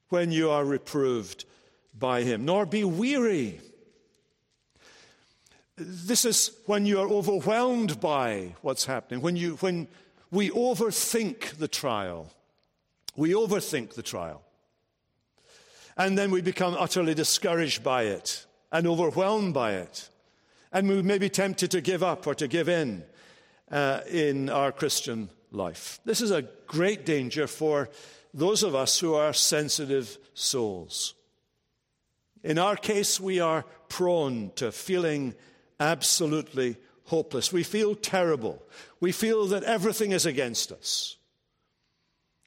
when 0.10 0.32
you 0.32 0.50
are 0.50 0.64
reproved 0.64 1.44
by 1.98 2.24
him, 2.24 2.46
nor 2.46 2.66
be 2.66 2.84
weary. 2.84 3.60
This 5.78 6.26
is 6.26 6.52
when 6.66 6.86
you 6.86 7.00
are 7.00 7.08
overwhelmed 7.08 8.00
by 8.00 8.56
what's 8.62 8.86
happening, 8.86 9.22
when, 9.22 9.36
you, 9.36 9.56
when 9.58 9.88
we 10.32 10.50
overthink 10.50 11.58
the 11.58 11.68
trial. 11.68 12.32
We 13.16 13.32
overthink 13.32 13.94
the 13.94 14.04
trial. 14.04 14.44
And 15.96 16.18
then 16.18 16.32
we 16.32 16.42
become 16.42 16.76
utterly 16.78 17.14
discouraged 17.14 17.84
by 17.84 18.04
it 18.04 18.46
and 18.72 18.86
overwhelmed 18.86 19.54
by 19.54 19.74
it. 19.74 20.10
And 20.72 20.88
we 20.88 21.02
may 21.02 21.18
be 21.18 21.30
tempted 21.30 21.72
to 21.72 21.82
give 21.82 22.04
up 22.04 22.28
or 22.28 22.36
to 22.36 22.48
give 22.48 22.70
in 22.70 23.04
uh, 23.72 24.02
in 24.10 24.50
our 24.50 24.72
Christian 24.72 25.30
life. 25.52 26.00
This 26.06 26.22
is 26.22 26.32
a 26.32 26.44
great 26.68 27.06
danger 27.06 27.48
for 27.48 27.90
those 28.34 28.64
of 28.64 28.76
us 28.76 29.00
who 29.00 29.16
are 29.16 29.34
sensitive 29.34 30.18
souls. 30.34 31.14
In 32.48 32.58
our 32.58 32.78
case, 32.78 33.20
we 33.20 33.42
are 33.42 33.66
prone 33.90 34.52
to 34.56 34.72
feeling 34.72 35.36
absolutely 35.82 36.78
hopeless. 37.04 37.52
We 37.52 37.64
feel 37.64 37.94
terrible. 37.94 38.64
We 39.02 39.12
feel 39.12 39.48
that 39.48 39.64
everything 39.64 40.14
is 40.14 40.26
against 40.26 40.72
us. 40.72 41.18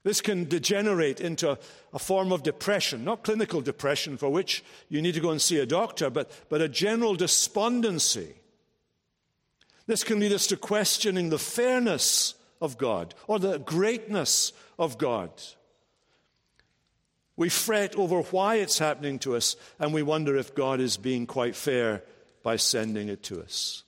This 0.03 0.23
can 0.23 0.49
degenerate 0.49 1.21
into 1.21 1.59
a, 1.93 1.99
form 1.99 2.33
of 2.33 2.43
depression, 2.43 3.05
not 3.05 3.25
clinical 3.25 3.61
depression 3.61 4.17
for 4.17 4.31
which 4.31 4.65
you 4.89 5.03
need 5.03 5.13
to 5.13 5.21
go 5.21 5.33
and 5.33 5.43
see 5.43 5.59
a 5.59 5.67
doctor, 5.67 6.09
but, 6.09 6.31
but 6.49 6.63
a 6.63 6.69
general 6.71 7.15
despondency. 7.15 8.33
This 9.87 10.03
can 10.03 10.19
lead 10.19 10.33
us 10.33 10.47
to 10.47 10.57
questioning 10.57 11.29
the 11.29 11.39
fairness 11.39 12.37
of 12.63 12.79
God 12.79 13.15
or 13.27 13.39
the 13.39 13.59
greatness 13.59 14.55
of 14.79 14.97
God. 14.97 15.31
We 17.37 17.49
fret 17.49 17.97
over 17.97 18.21
why 18.23 18.57
it's 18.57 18.79
happening 18.79 19.19
to 19.21 19.37
us, 19.37 19.57
and 19.79 19.95
we 19.95 20.03
wonder 20.03 20.37
if 20.37 20.55
God 20.55 20.81
is 20.81 20.97
being 20.97 21.27
quite 21.27 21.57
fair 21.57 22.03
by 22.43 22.57
sending 22.57 23.09
it 23.09 23.23
to 23.25 23.41
us. 23.43 23.85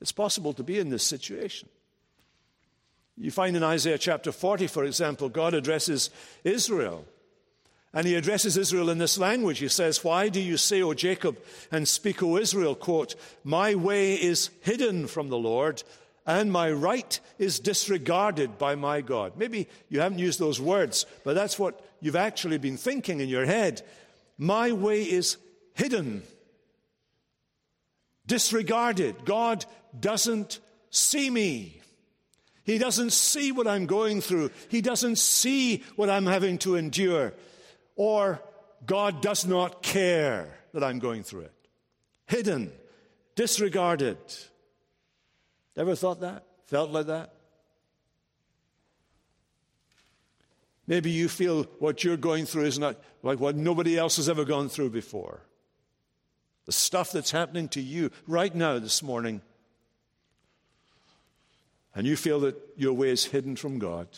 It's 0.00 0.12
possible 0.12 0.52
to 0.54 0.62
be 0.62 0.78
in 0.78 0.90
this 0.90 1.04
situation. 1.04 1.68
You 3.16 3.30
find 3.30 3.56
in 3.56 3.62
Isaiah 3.62 3.98
chapter 3.98 4.32
40, 4.32 4.66
for 4.66 4.84
example, 4.84 5.28
God 5.28 5.54
addresses 5.54 6.10
Israel. 6.42 7.04
And 7.92 8.08
he 8.08 8.16
addresses 8.16 8.56
Israel 8.56 8.90
in 8.90 8.98
this 8.98 9.18
language. 9.18 9.60
He 9.60 9.68
says, 9.68 10.02
Why 10.02 10.28
do 10.28 10.40
you 10.40 10.56
say, 10.56 10.82
O 10.82 10.94
Jacob, 10.94 11.38
and 11.70 11.86
speak, 11.86 12.24
O 12.24 12.36
Israel, 12.36 12.74
quote, 12.74 13.14
My 13.44 13.76
way 13.76 14.14
is 14.14 14.50
hidden 14.62 15.06
from 15.06 15.28
the 15.28 15.38
Lord, 15.38 15.84
and 16.26 16.50
my 16.50 16.72
right 16.72 17.20
is 17.38 17.60
disregarded 17.60 18.58
by 18.58 18.74
my 18.74 19.00
God. 19.00 19.34
Maybe 19.36 19.68
you 19.88 20.00
haven't 20.00 20.18
used 20.18 20.40
those 20.40 20.60
words, 20.60 21.06
but 21.22 21.36
that's 21.36 21.56
what 21.56 21.80
you've 22.04 22.16
actually 22.16 22.58
been 22.58 22.76
thinking 22.76 23.20
in 23.20 23.30
your 23.30 23.46
head. 23.46 23.80
My 24.36 24.72
way 24.72 25.04
is 25.04 25.38
hidden, 25.72 26.22
disregarded. 28.26 29.24
God 29.24 29.64
doesn't 29.98 30.60
see 30.90 31.30
me. 31.30 31.80
He 32.64 32.76
doesn't 32.76 33.12
see 33.12 33.52
what 33.52 33.66
I'm 33.66 33.86
going 33.86 34.20
through. 34.20 34.50
He 34.68 34.82
doesn't 34.82 35.16
see 35.16 35.82
what 35.96 36.10
I'm 36.10 36.26
having 36.26 36.58
to 36.58 36.76
endure. 36.76 37.32
Or 37.96 38.42
God 38.84 39.22
does 39.22 39.46
not 39.46 39.82
care 39.82 40.48
that 40.74 40.84
I'm 40.84 40.98
going 40.98 41.22
through 41.22 41.42
it. 41.42 41.54
Hidden, 42.26 42.70
disregarded. 43.34 44.18
Ever 45.74 45.94
thought 45.94 46.20
that? 46.20 46.44
Felt 46.66 46.90
like 46.90 47.06
that? 47.06 47.33
Maybe 50.86 51.10
you 51.10 51.28
feel 51.28 51.64
what 51.78 52.04
you're 52.04 52.16
going 52.16 52.46
through 52.46 52.64
is 52.64 52.78
not 52.78 52.96
like 53.22 53.40
what 53.40 53.56
nobody 53.56 53.98
else 53.98 54.16
has 54.16 54.28
ever 54.28 54.44
gone 54.44 54.68
through 54.68 54.90
before. 54.90 55.40
The 56.66 56.72
stuff 56.72 57.12
that's 57.12 57.30
happening 57.30 57.68
to 57.70 57.80
you 57.80 58.10
right 58.26 58.54
now 58.54 58.78
this 58.78 59.02
morning. 59.02 59.40
And 61.94 62.06
you 62.06 62.16
feel 62.16 62.40
that 62.40 62.56
your 62.76 62.92
way 62.92 63.10
is 63.10 63.24
hidden 63.24 63.56
from 63.56 63.78
God, 63.78 64.08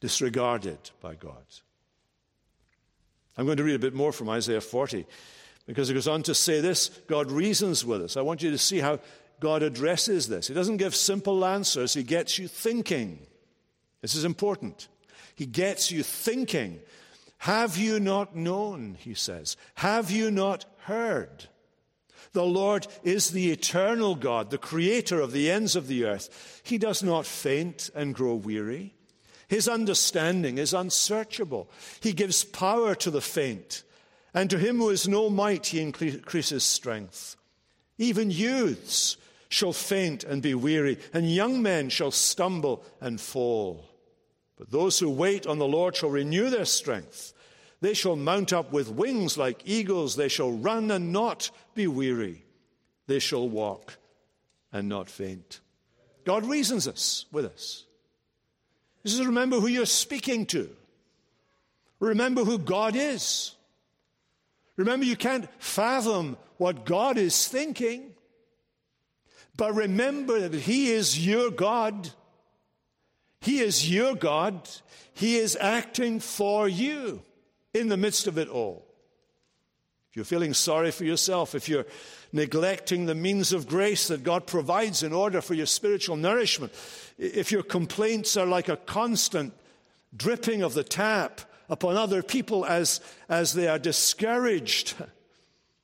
disregarded 0.00 0.78
by 1.00 1.14
God. 1.14 1.44
I'm 3.36 3.46
going 3.46 3.56
to 3.56 3.64
read 3.64 3.74
a 3.74 3.80
bit 3.80 3.94
more 3.94 4.12
from 4.12 4.28
Isaiah 4.28 4.60
40 4.60 5.06
because 5.66 5.90
it 5.90 5.94
goes 5.94 6.08
on 6.08 6.22
to 6.24 6.34
say 6.34 6.60
this 6.60 6.88
God 7.06 7.30
reasons 7.30 7.84
with 7.84 8.02
us. 8.02 8.16
I 8.16 8.22
want 8.22 8.42
you 8.42 8.50
to 8.50 8.58
see 8.58 8.78
how 8.78 9.00
God 9.40 9.62
addresses 9.62 10.28
this. 10.28 10.48
He 10.48 10.54
doesn't 10.54 10.78
give 10.78 10.94
simple 10.94 11.44
answers, 11.44 11.94
He 11.94 12.02
gets 12.02 12.38
you 12.38 12.48
thinking. 12.48 13.26
This 14.02 14.14
is 14.14 14.24
important. 14.24 14.88
He 15.36 15.46
gets 15.46 15.92
you 15.92 16.02
thinking. 16.02 16.80
Have 17.38 17.76
you 17.76 18.00
not 18.00 18.34
known, 18.34 18.96
he 18.98 19.14
says? 19.14 19.56
Have 19.76 20.10
you 20.10 20.30
not 20.30 20.64
heard? 20.78 21.44
The 22.32 22.44
Lord 22.44 22.86
is 23.02 23.30
the 23.30 23.52
eternal 23.52 24.14
God, 24.14 24.50
the 24.50 24.58
creator 24.58 25.20
of 25.20 25.32
the 25.32 25.50
ends 25.50 25.76
of 25.76 25.86
the 25.86 26.04
earth. 26.04 26.62
He 26.64 26.78
does 26.78 27.02
not 27.02 27.26
faint 27.26 27.90
and 27.94 28.14
grow 28.14 28.34
weary. 28.34 28.94
His 29.48 29.68
understanding 29.68 30.58
is 30.58 30.74
unsearchable. 30.74 31.70
He 32.00 32.12
gives 32.12 32.42
power 32.42 32.94
to 32.96 33.10
the 33.10 33.20
faint, 33.20 33.84
and 34.34 34.50
to 34.50 34.58
him 34.58 34.78
who 34.78 34.88
has 34.88 35.06
no 35.06 35.30
might, 35.30 35.66
he 35.66 35.80
increases 35.80 36.64
strength. 36.64 37.36
Even 37.96 38.30
youths 38.30 39.16
shall 39.48 39.72
faint 39.72 40.24
and 40.24 40.42
be 40.42 40.54
weary, 40.54 40.98
and 41.12 41.32
young 41.32 41.62
men 41.62 41.88
shall 41.90 42.10
stumble 42.10 42.84
and 43.00 43.20
fall. 43.20 43.88
But 44.56 44.70
those 44.70 44.98
who 44.98 45.10
wait 45.10 45.46
on 45.46 45.58
the 45.58 45.66
Lord 45.66 45.96
shall 45.96 46.10
renew 46.10 46.50
their 46.50 46.64
strength. 46.64 47.34
They 47.80 47.94
shall 47.94 48.16
mount 48.16 48.52
up 48.52 48.72
with 48.72 48.88
wings 48.88 49.36
like 49.36 49.60
eagles. 49.64 50.16
They 50.16 50.28
shall 50.28 50.50
run 50.50 50.90
and 50.90 51.12
not 51.12 51.50
be 51.74 51.86
weary. 51.86 52.44
They 53.06 53.18
shall 53.18 53.48
walk 53.48 53.98
and 54.72 54.88
not 54.88 55.08
faint. 55.10 55.60
God 56.24 56.46
reasons 56.46 56.88
us 56.88 57.26
with 57.30 57.44
us. 57.44 57.84
He 59.02 59.10
says, 59.10 59.24
Remember 59.24 59.60
who 59.60 59.68
you're 59.68 59.86
speaking 59.86 60.46
to. 60.46 60.68
Remember 62.00 62.44
who 62.44 62.58
God 62.58 62.96
is. 62.96 63.54
Remember, 64.76 65.06
you 65.06 65.16
can't 65.16 65.48
fathom 65.58 66.36
what 66.58 66.84
God 66.84 67.16
is 67.16 67.48
thinking. 67.48 68.14
But 69.56 69.74
remember 69.74 70.48
that 70.48 70.60
He 70.60 70.90
is 70.90 71.24
your 71.24 71.50
God. 71.50 72.10
He 73.46 73.60
is 73.60 73.88
your 73.88 74.16
God. 74.16 74.68
He 75.14 75.36
is 75.36 75.56
acting 75.60 76.18
for 76.18 76.68
you 76.68 77.22
in 77.72 77.88
the 77.88 77.96
midst 77.96 78.26
of 78.26 78.38
it 78.38 78.48
all. 78.48 78.84
If 80.10 80.16
you're 80.16 80.24
feeling 80.24 80.52
sorry 80.52 80.90
for 80.90 81.04
yourself, 81.04 81.54
if 81.54 81.68
you're 81.68 81.86
neglecting 82.32 83.06
the 83.06 83.14
means 83.14 83.52
of 83.52 83.68
grace 83.68 84.08
that 84.08 84.24
God 84.24 84.48
provides 84.48 85.04
in 85.04 85.12
order 85.12 85.40
for 85.40 85.54
your 85.54 85.66
spiritual 85.66 86.16
nourishment, 86.16 86.72
if 87.18 87.52
your 87.52 87.62
complaints 87.62 88.36
are 88.36 88.46
like 88.46 88.68
a 88.68 88.78
constant 88.78 89.54
dripping 90.16 90.62
of 90.62 90.74
the 90.74 90.82
tap 90.82 91.40
upon 91.68 91.96
other 91.96 92.24
people 92.24 92.64
as, 92.64 93.00
as 93.28 93.52
they 93.52 93.68
are 93.68 93.78
discouraged, 93.78 94.94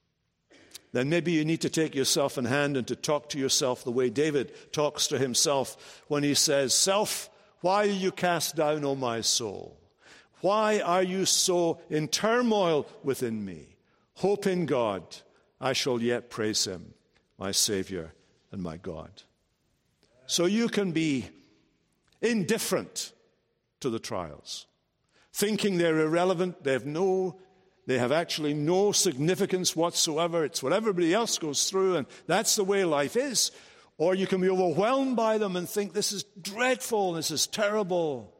then 0.92 1.08
maybe 1.08 1.30
you 1.30 1.44
need 1.44 1.60
to 1.60 1.70
take 1.70 1.94
yourself 1.94 2.38
in 2.38 2.44
hand 2.44 2.76
and 2.76 2.88
to 2.88 2.96
talk 2.96 3.28
to 3.28 3.38
yourself 3.38 3.84
the 3.84 3.92
way 3.92 4.10
David 4.10 4.52
talks 4.72 5.06
to 5.06 5.16
himself 5.16 6.02
when 6.08 6.24
he 6.24 6.34
says, 6.34 6.74
Self, 6.74 7.28
why 7.62 7.84
are 7.84 7.86
you 7.86 8.12
cast 8.12 8.56
down, 8.56 8.84
O 8.84 8.94
my 8.94 9.20
soul? 9.22 9.78
Why 10.40 10.80
are 10.80 11.02
you 11.02 11.24
so 11.24 11.80
in 11.88 12.08
turmoil 12.08 12.86
within 13.02 13.44
me? 13.44 13.76
Hope 14.14 14.46
in 14.46 14.66
God. 14.66 15.02
I 15.60 15.72
shall 15.72 16.02
yet 16.02 16.28
praise 16.28 16.66
him, 16.66 16.94
my 17.38 17.52
Savior 17.52 18.12
and 18.50 18.60
my 18.60 18.76
God. 18.76 19.22
So 20.26 20.46
you 20.46 20.68
can 20.68 20.90
be 20.90 21.28
indifferent 22.20 23.12
to 23.80 23.90
the 23.90 24.00
trials, 24.00 24.66
thinking 25.32 25.78
they're 25.78 26.00
irrelevant, 26.00 26.64
they 26.64 26.72
have 26.72 26.86
no 26.86 27.38
they 27.84 27.98
have 27.98 28.12
actually 28.12 28.54
no 28.54 28.92
significance 28.92 29.74
whatsoever. 29.74 30.44
It's 30.44 30.62
what 30.62 30.72
everybody 30.72 31.12
else 31.12 31.36
goes 31.38 31.68
through, 31.68 31.96
and 31.96 32.06
that's 32.28 32.54
the 32.54 32.62
way 32.62 32.84
life 32.84 33.16
is. 33.16 33.50
Or 34.02 34.16
you 34.16 34.26
can 34.26 34.40
be 34.40 34.50
overwhelmed 34.50 35.14
by 35.14 35.38
them 35.38 35.54
and 35.54 35.68
think, 35.68 35.92
this 35.92 36.10
is 36.10 36.24
dreadful, 36.24 37.12
this 37.12 37.30
is 37.30 37.46
terrible. 37.46 38.34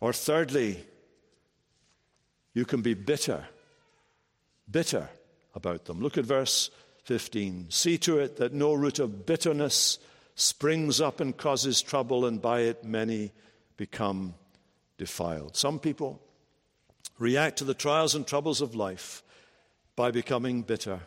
Or 0.00 0.14
thirdly, 0.14 0.86
you 2.54 2.64
can 2.64 2.80
be 2.80 2.94
bitter, 2.94 3.44
bitter 4.70 5.10
about 5.54 5.84
them. 5.84 6.00
Look 6.00 6.16
at 6.16 6.24
verse 6.24 6.70
15. 7.04 7.66
See 7.68 7.98
to 7.98 8.20
it 8.20 8.38
that 8.38 8.54
no 8.54 8.72
root 8.72 9.00
of 9.00 9.26
bitterness 9.26 9.98
springs 10.34 10.98
up 10.98 11.20
and 11.20 11.36
causes 11.36 11.82
trouble, 11.82 12.24
and 12.24 12.40
by 12.40 12.60
it 12.60 12.84
many 12.84 13.32
become 13.76 14.34
defiled. 14.96 15.58
Some 15.58 15.78
people 15.78 16.22
react 17.18 17.58
to 17.58 17.64
the 17.64 17.74
trials 17.74 18.14
and 18.14 18.26
troubles 18.26 18.62
of 18.62 18.74
life 18.74 19.22
by 19.94 20.10
becoming 20.10 20.62
bitter. 20.62 21.00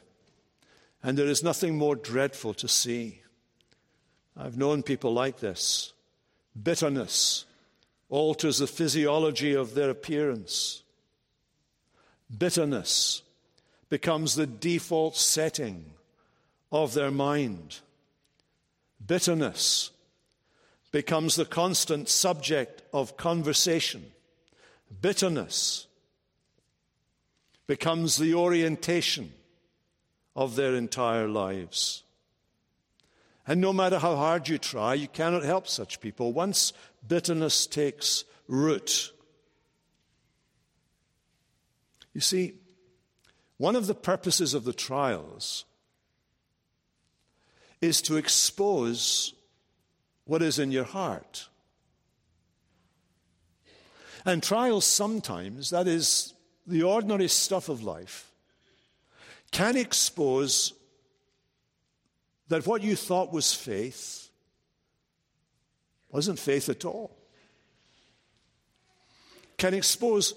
And 1.04 1.18
there 1.18 1.28
is 1.28 1.44
nothing 1.44 1.78
more 1.78 1.96
dreadful 1.96 2.54
to 2.56 2.68
see. 2.68 3.22
I've 4.38 4.58
known 4.58 4.84
people 4.84 5.14
like 5.14 5.40
this. 5.40 5.94
Bitterness 6.62 7.46
alters 8.10 8.60
the 8.60 8.68
physiology 8.68 9.54
of 9.54 9.74
their 9.74 9.90
appearance. 9.90 10.84
Bitterness 12.38 13.24
becomes 13.90 14.36
the 14.36 14.48
default 14.48 15.16
setting 15.16 15.86
of 16.72 16.94
their 16.94 17.12
mind. 17.12 17.80
Bitterness 19.06 19.92
becomes 20.92 21.36
the 21.36 21.46
constant 21.46 22.10
subject 22.10 22.84
of 22.94 23.18
conversation. 23.18 24.12
Bitterness 25.02 25.88
becomes 27.66 28.18
the 28.18 28.34
orientation 28.34 29.32
of 30.36 30.56
their 30.56 30.76
entire 30.76 31.28
lives. 31.28 32.04
And 33.48 33.60
no 33.60 33.74
matter 33.74 34.00
how 34.00 34.15
hard 34.15 34.48
you 34.48 34.58
try, 34.58 34.94
you 34.94 35.08
cannot 35.08 35.44
help 35.44 35.67
such 35.67 36.00
people. 36.00 36.32
Once 36.32 36.74
bitterness 37.08 37.67
takes 37.67 38.24
root, 38.48 39.12
you 42.13 42.22
see, 42.22 42.54
one 43.58 43.76
of 43.76 43.88
the 43.88 43.96
purposes 43.96 44.54
of 44.54 44.63
the 44.63 44.74
trials 44.74 45.65
is 47.80 48.02
to 48.04 48.15
expose 48.15 49.34
what 50.26 50.41
is 50.41 50.60
in 50.60 50.72
your 50.72 50.84
heart. 50.84 51.48
And 54.26 54.44
trials 54.44 54.86
sometimes, 54.86 55.72
that 55.72 55.88
is 55.88 56.34
the 56.67 56.84
ordinary 56.84 57.28
stuff 57.28 57.70
of 57.70 57.82
life, 57.84 58.31
can 59.52 59.78
expose 59.78 60.74
that 62.48 62.66
what 62.66 62.82
you 62.82 62.96
thought 62.96 63.32
was 63.32 63.54
faith 63.54 64.30
wasn't 66.12 66.40
faith 66.40 66.70
at 66.70 66.84
all. 66.84 67.16
Can 69.58 69.74
expose 69.74 70.34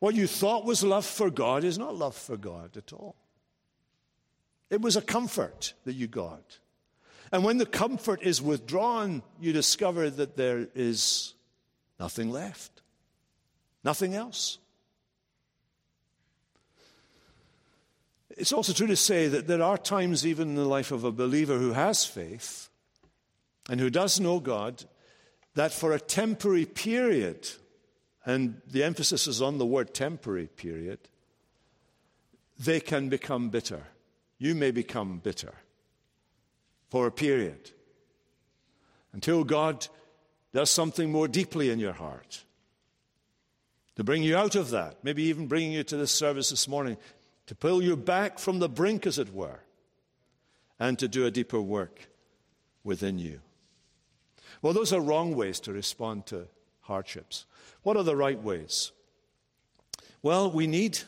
what 0.00 0.14
you 0.14 0.26
thought 0.26 0.64
was 0.64 0.82
love 0.82 1.06
for 1.06 1.30
God 1.30 1.64
is 1.64 1.78
not 1.78 1.94
love 1.94 2.16
for 2.16 2.36
God 2.36 2.76
at 2.76 2.92
all. 2.92 3.14
It 4.70 4.80
was 4.80 4.96
a 4.96 5.02
comfort 5.02 5.74
that 5.84 5.94
you 5.94 6.06
got. 6.06 6.58
And 7.30 7.44
when 7.44 7.58
the 7.58 7.66
comfort 7.66 8.22
is 8.22 8.42
withdrawn, 8.42 9.22
you 9.40 9.52
discover 9.52 10.10
that 10.10 10.36
there 10.36 10.68
is 10.74 11.34
nothing 11.98 12.30
left, 12.30 12.82
nothing 13.82 14.14
else. 14.14 14.58
It's 18.36 18.52
also 18.52 18.72
true 18.72 18.88
to 18.88 18.96
say 18.96 19.28
that 19.28 19.46
there 19.46 19.62
are 19.62 19.78
times, 19.78 20.26
even 20.26 20.50
in 20.50 20.54
the 20.56 20.64
life 20.64 20.90
of 20.90 21.04
a 21.04 21.12
believer 21.12 21.58
who 21.58 21.72
has 21.72 22.04
faith 22.04 22.68
and 23.68 23.80
who 23.80 23.90
does 23.90 24.18
know 24.18 24.40
God, 24.40 24.84
that 25.54 25.72
for 25.72 25.92
a 25.92 26.00
temporary 26.00 26.66
period, 26.66 27.48
and 28.26 28.60
the 28.66 28.82
emphasis 28.82 29.26
is 29.26 29.40
on 29.40 29.58
the 29.58 29.66
word 29.66 29.94
temporary 29.94 30.48
period, 30.48 30.98
they 32.58 32.80
can 32.80 33.08
become 33.08 33.50
bitter. 33.50 33.84
You 34.38 34.54
may 34.54 34.72
become 34.72 35.18
bitter 35.18 35.54
for 36.90 37.06
a 37.06 37.12
period 37.12 37.70
until 39.12 39.44
God 39.44 39.86
does 40.52 40.70
something 40.70 41.10
more 41.10 41.28
deeply 41.28 41.70
in 41.70 41.78
your 41.78 41.92
heart 41.92 42.44
to 43.96 44.02
bring 44.02 44.24
you 44.24 44.36
out 44.36 44.56
of 44.56 44.70
that, 44.70 45.02
maybe 45.04 45.22
even 45.24 45.46
bringing 45.46 45.72
you 45.72 45.84
to 45.84 45.96
this 45.96 46.10
service 46.10 46.50
this 46.50 46.66
morning, 46.66 46.96
to 47.46 47.54
pull 47.54 47.82
you 47.82 47.96
back 47.96 48.38
from 48.38 48.58
the 48.58 48.68
brink, 48.68 49.06
as 49.06 49.18
it 49.18 49.34
were, 49.34 49.60
and 50.78 50.98
to 50.98 51.08
do 51.08 51.26
a 51.26 51.30
deeper 51.30 51.60
work 51.60 52.08
within 52.82 53.18
you. 53.18 53.40
Well, 54.62 54.72
those 54.72 54.92
are 54.92 55.00
wrong 55.00 55.34
ways 55.34 55.60
to 55.60 55.72
respond 55.72 56.26
to 56.26 56.48
hardships. 56.80 57.44
What 57.82 57.96
are 57.96 58.02
the 58.02 58.16
right 58.16 58.40
ways? 58.40 58.92
Well, 60.22 60.50
we 60.50 60.66
need, 60.66 61.00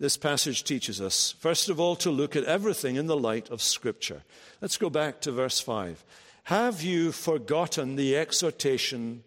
this 0.00 0.16
passage 0.16 0.64
teaches 0.64 1.00
us, 1.00 1.34
first 1.38 1.68
of 1.68 1.78
all, 1.78 1.94
to 1.96 2.10
look 2.10 2.34
at 2.34 2.44
everything 2.44 2.96
in 2.96 3.06
the 3.06 3.16
light 3.16 3.50
of 3.50 3.62
Scripture. 3.62 4.22
Let's 4.60 4.76
go 4.76 4.90
back 4.90 5.20
to 5.20 5.32
verse 5.32 5.60
5. 5.60 6.04
Have 6.44 6.82
you 6.82 7.12
forgotten 7.12 7.96
the 7.96 8.16
exhortation 8.16 9.22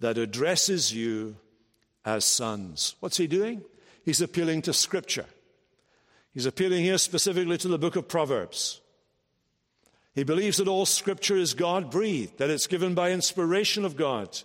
that 0.00 0.18
addresses 0.18 0.92
you 0.92 1.36
as 2.04 2.24
sons? 2.24 2.94
What's 3.00 3.16
he 3.16 3.26
doing? 3.26 3.62
He's 4.04 4.20
appealing 4.20 4.62
to 4.62 4.72
Scripture. 4.72 5.26
He's 6.32 6.46
appealing 6.46 6.84
here 6.84 6.98
specifically 6.98 7.58
to 7.58 7.68
the 7.68 7.78
book 7.78 7.96
of 7.96 8.08
Proverbs. 8.08 8.80
He 10.14 10.24
believes 10.24 10.58
that 10.58 10.68
all 10.68 10.86
Scripture 10.86 11.36
is 11.36 11.54
God 11.54 11.90
breathed, 11.90 12.38
that 12.38 12.50
it's 12.50 12.66
given 12.66 12.94
by 12.94 13.10
inspiration 13.10 13.84
of 13.84 13.96
God 13.96 14.42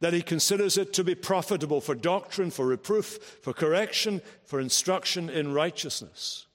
that 0.00 0.12
he 0.12 0.22
considers 0.22 0.76
it 0.76 0.92
to 0.92 1.04
be 1.04 1.14
profitable 1.14 1.80
for 1.80 1.94
doctrine, 1.94 2.50
for 2.50 2.66
reproof, 2.66 3.38
for 3.42 3.52
correction, 3.52 4.20
for 4.44 4.60
instruction 4.60 5.30
in 5.30 5.52
righteousness. 5.52 6.46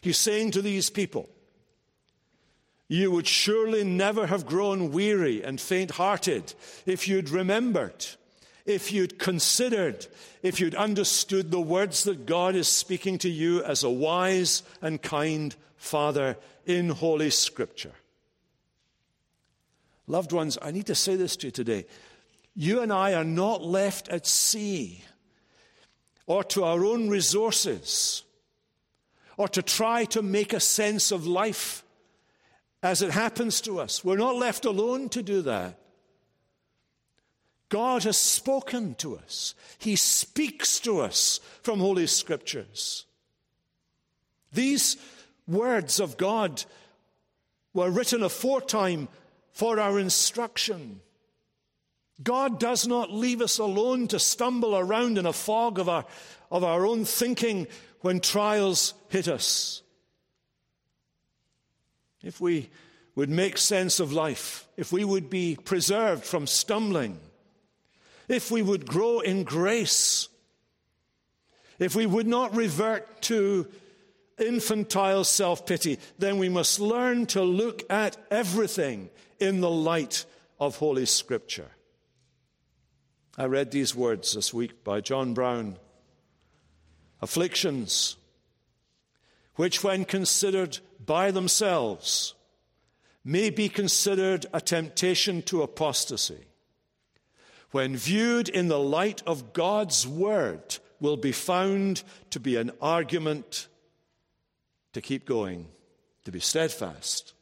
He's 0.00 0.18
saying 0.18 0.52
to 0.52 0.62
these 0.62 0.90
people, 0.90 1.28
You 2.88 3.10
would 3.10 3.26
surely 3.26 3.84
never 3.84 4.26
have 4.26 4.46
grown 4.46 4.92
weary 4.92 5.42
and 5.42 5.60
faint 5.60 5.92
hearted 5.92 6.54
if 6.86 7.08
you'd 7.08 7.30
remembered, 7.30 8.06
if 8.64 8.92
you'd 8.92 9.18
considered, 9.18 10.06
if 10.42 10.60
you'd 10.60 10.74
understood 10.74 11.50
the 11.50 11.60
words 11.60 12.04
that 12.04 12.26
God 12.26 12.54
is 12.54 12.68
speaking 12.68 13.18
to 13.18 13.28
you 13.28 13.62
as 13.64 13.82
a 13.82 13.90
wise 13.90 14.62
and 14.80 15.00
kind 15.00 15.54
Father 15.76 16.36
in 16.64 16.90
Holy 16.90 17.30
Scripture. 17.30 17.92
Loved 20.06 20.32
ones, 20.32 20.58
I 20.60 20.70
need 20.70 20.86
to 20.86 20.94
say 20.94 21.16
this 21.16 21.36
to 21.36 21.48
you 21.48 21.50
today. 21.50 21.86
You 22.54 22.80
and 22.82 22.92
I 22.92 23.14
are 23.14 23.24
not 23.24 23.64
left 23.64 24.08
at 24.08 24.26
sea 24.26 25.02
or 26.26 26.44
to 26.44 26.64
our 26.64 26.84
own 26.84 27.08
resources 27.08 28.22
or 29.36 29.48
to 29.48 29.62
try 29.62 30.04
to 30.06 30.22
make 30.22 30.52
a 30.52 30.60
sense 30.60 31.12
of 31.12 31.26
life 31.26 31.84
as 32.82 33.00
it 33.00 33.10
happens 33.10 33.60
to 33.62 33.80
us. 33.80 34.04
We're 34.04 34.16
not 34.16 34.36
left 34.36 34.64
alone 34.64 35.08
to 35.10 35.22
do 35.22 35.42
that. 35.42 35.78
God 37.72 38.02
has 38.02 38.18
spoken 38.18 38.96
to 38.96 39.16
us, 39.16 39.54
He 39.78 39.96
speaks 39.96 40.78
to 40.80 41.00
us 41.00 41.40
from 41.62 41.80
Holy 41.80 42.06
Scriptures. 42.06 43.06
These 44.52 44.98
words 45.48 45.98
of 45.98 46.18
God 46.18 46.64
were 47.72 47.90
written 47.90 48.22
aforetime 48.22 49.08
for 49.52 49.80
our 49.80 49.98
instruction. 49.98 51.00
God 52.22 52.60
does 52.60 52.86
not 52.86 53.10
leave 53.10 53.40
us 53.40 53.58
alone 53.58 54.06
to 54.08 54.18
stumble 54.18 54.76
around 54.76 55.16
in 55.16 55.24
a 55.24 55.32
fog 55.32 55.78
of 55.78 55.88
our, 55.88 56.04
of 56.50 56.62
our 56.64 56.84
own 56.84 57.06
thinking 57.06 57.66
when 58.02 58.20
trials 58.20 58.92
hit 59.08 59.28
us. 59.28 59.82
If 62.22 62.38
we 62.38 62.68
would 63.14 63.30
make 63.30 63.56
sense 63.56 63.98
of 63.98 64.12
life, 64.12 64.68
if 64.76 64.92
we 64.92 65.06
would 65.06 65.30
be 65.30 65.56
preserved 65.56 66.24
from 66.24 66.46
stumbling, 66.46 67.18
if 68.32 68.50
we 68.50 68.62
would 68.62 68.86
grow 68.86 69.20
in 69.20 69.44
grace, 69.44 70.28
if 71.78 71.94
we 71.94 72.06
would 72.06 72.26
not 72.26 72.54
revert 72.56 73.22
to 73.22 73.66
infantile 74.38 75.24
self 75.24 75.66
pity, 75.66 75.98
then 76.18 76.38
we 76.38 76.48
must 76.48 76.80
learn 76.80 77.26
to 77.26 77.42
look 77.42 77.82
at 77.90 78.16
everything 78.30 79.10
in 79.38 79.60
the 79.60 79.70
light 79.70 80.24
of 80.58 80.76
Holy 80.76 81.06
Scripture. 81.06 81.70
I 83.36 83.46
read 83.46 83.70
these 83.70 83.94
words 83.94 84.34
this 84.34 84.52
week 84.52 84.84
by 84.84 85.00
John 85.00 85.34
Brown. 85.34 85.78
Afflictions, 87.20 88.16
which, 89.54 89.84
when 89.84 90.04
considered 90.04 90.78
by 91.04 91.30
themselves, 91.30 92.34
may 93.24 93.48
be 93.48 93.68
considered 93.68 94.46
a 94.52 94.60
temptation 94.60 95.40
to 95.42 95.62
apostasy, 95.62 96.46
when 97.72 97.96
viewed 97.96 98.48
in 98.48 98.68
the 98.68 98.78
light 98.78 99.22
of 99.26 99.52
God's 99.52 100.06
Word, 100.06 100.78
will 101.00 101.16
be 101.16 101.32
found 101.32 102.04
to 102.30 102.38
be 102.38 102.56
an 102.56 102.70
argument 102.80 103.66
to 104.92 105.00
keep 105.00 105.26
going, 105.26 105.66
to 106.24 106.30
be 106.30 106.38
steadfast. 106.38 107.34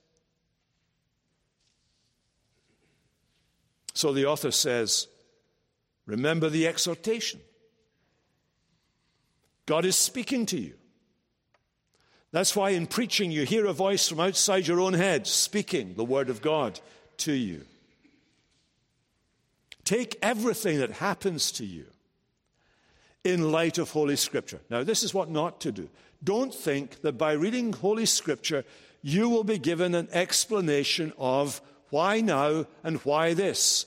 So 3.92 4.14
the 4.14 4.26
author 4.26 4.50
says, 4.50 5.08
Remember 6.06 6.48
the 6.48 6.66
exhortation. 6.66 7.40
God 9.66 9.84
is 9.84 9.94
speaking 9.94 10.46
to 10.46 10.58
you. 10.58 10.72
That's 12.32 12.56
why 12.56 12.70
in 12.70 12.86
preaching 12.86 13.30
you 13.30 13.44
hear 13.44 13.66
a 13.66 13.72
voice 13.72 14.08
from 14.08 14.20
outside 14.20 14.66
your 14.66 14.80
own 14.80 14.94
head 14.94 15.26
speaking 15.26 15.94
the 15.94 16.04
word 16.04 16.30
of 16.30 16.40
God 16.40 16.80
to 17.18 17.32
you. 17.32 17.64
Take 19.90 20.20
everything 20.22 20.78
that 20.78 20.92
happens 20.92 21.50
to 21.50 21.66
you 21.66 21.84
in 23.24 23.50
light 23.50 23.76
of 23.76 23.90
Holy 23.90 24.14
Scripture. 24.14 24.60
Now, 24.70 24.84
this 24.84 25.02
is 25.02 25.12
what 25.12 25.28
not 25.28 25.60
to 25.62 25.72
do. 25.72 25.88
Don't 26.22 26.54
think 26.54 27.02
that 27.02 27.18
by 27.18 27.32
reading 27.32 27.72
Holy 27.72 28.06
Scripture, 28.06 28.64
you 29.02 29.28
will 29.28 29.42
be 29.42 29.58
given 29.58 29.96
an 29.96 30.06
explanation 30.12 31.12
of 31.18 31.60
why 31.88 32.20
now 32.20 32.66
and 32.84 32.98
why 32.98 33.34
this. 33.34 33.84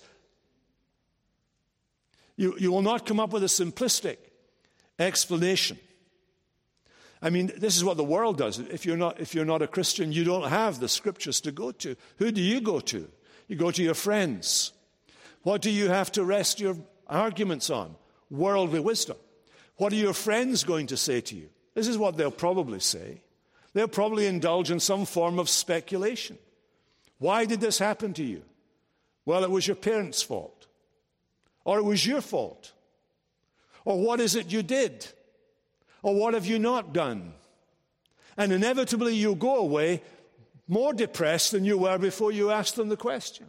You, 2.35 2.53
you 2.59 2.69
will 2.69 2.81
not 2.81 3.05
come 3.05 3.21
up 3.21 3.31
with 3.31 3.45
a 3.45 3.45
simplistic 3.45 4.17
explanation. 4.99 5.79
I 7.21 7.29
mean, 7.29 7.49
this 7.55 7.77
is 7.77 7.83
what 7.85 7.95
the 7.95 8.03
world 8.03 8.37
does. 8.37 8.59
If 8.59 8.85
you're, 8.85 8.97
not, 8.97 9.21
if 9.21 9.33
you're 9.33 9.45
not 9.45 9.61
a 9.61 9.67
Christian, 9.67 10.11
you 10.11 10.25
don't 10.25 10.49
have 10.49 10.81
the 10.81 10.89
scriptures 10.89 11.39
to 11.39 11.53
go 11.53 11.71
to. 11.71 11.95
Who 12.17 12.33
do 12.33 12.41
you 12.41 12.59
go 12.59 12.81
to? 12.81 13.09
You 13.47 13.55
go 13.55 13.71
to 13.71 13.81
your 13.81 13.93
friends. 13.93 14.73
What 15.43 15.61
do 15.61 15.69
you 15.69 15.89
have 15.89 16.11
to 16.13 16.23
rest 16.23 16.59
your 16.59 16.77
arguments 17.07 17.69
on? 17.69 17.95
Worldly 18.29 18.79
wisdom. 18.79 19.17
What 19.77 19.93
are 19.93 19.97
your 19.97 20.13
friends 20.13 20.63
going 20.63 20.87
to 20.87 20.97
say 20.97 21.21
to 21.21 21.35
you? 21.35 21.49
This 21.73 21.87
is 21.87 21.97
what 21.97 22.17
they'll 22.17 22.31
probably 22.31 22.79
say. 22.79 23.21
They'll 23.73 23.87
probably 23.87 24.27
indulge 24.27 24.71
in 24.71 24.79
some 24.79 25.05
form 25.05 25.39
of 25.39 25.49
speculation. 25.49 26.37
Why 27.17 27.45
did 27.45 27.59
this 27.59 27.79
happen 27.79 28.13
to 28.13 28.23
you? 28.23 28.43
Well, 29.25 29.43
it 29.43 29.51
was 29.51 29.67
your 29.67 29.75
parents' 29.75 30.21
fault. 30.21 30.67
Or 31.65 31.79
it 31.79 31.83
was 31.83 32.05
your 32.05 32.21
fault. 32.21 32.71
Or 33.85 33.99
what 33.99 34.19
is 34.19 34.35
it 34.35 34.51
you 34.51 34.63
did? 34.63 35.07
Or 36.01 36.15
what 36.15 36.33
have 36.33 36.45
you 36.45 36.59
not 36.59 36.93
done? 36.93 37.33
And 38.37 38.51
inevitably, 38.51 39.15
you 39.15 39.35
go 39.35 39.57
away 39.57 40.01
more 40.67 40.93
depressed 40.93 41.51
than 41.51 41.65
you 41.65 41.77
were 41.77 41.97
before 41.97 42.31
you 42.31 42.51
asked 42.51 42.75
them 42.75 42.89
the 42.89 42.97
question. 42.97 43.47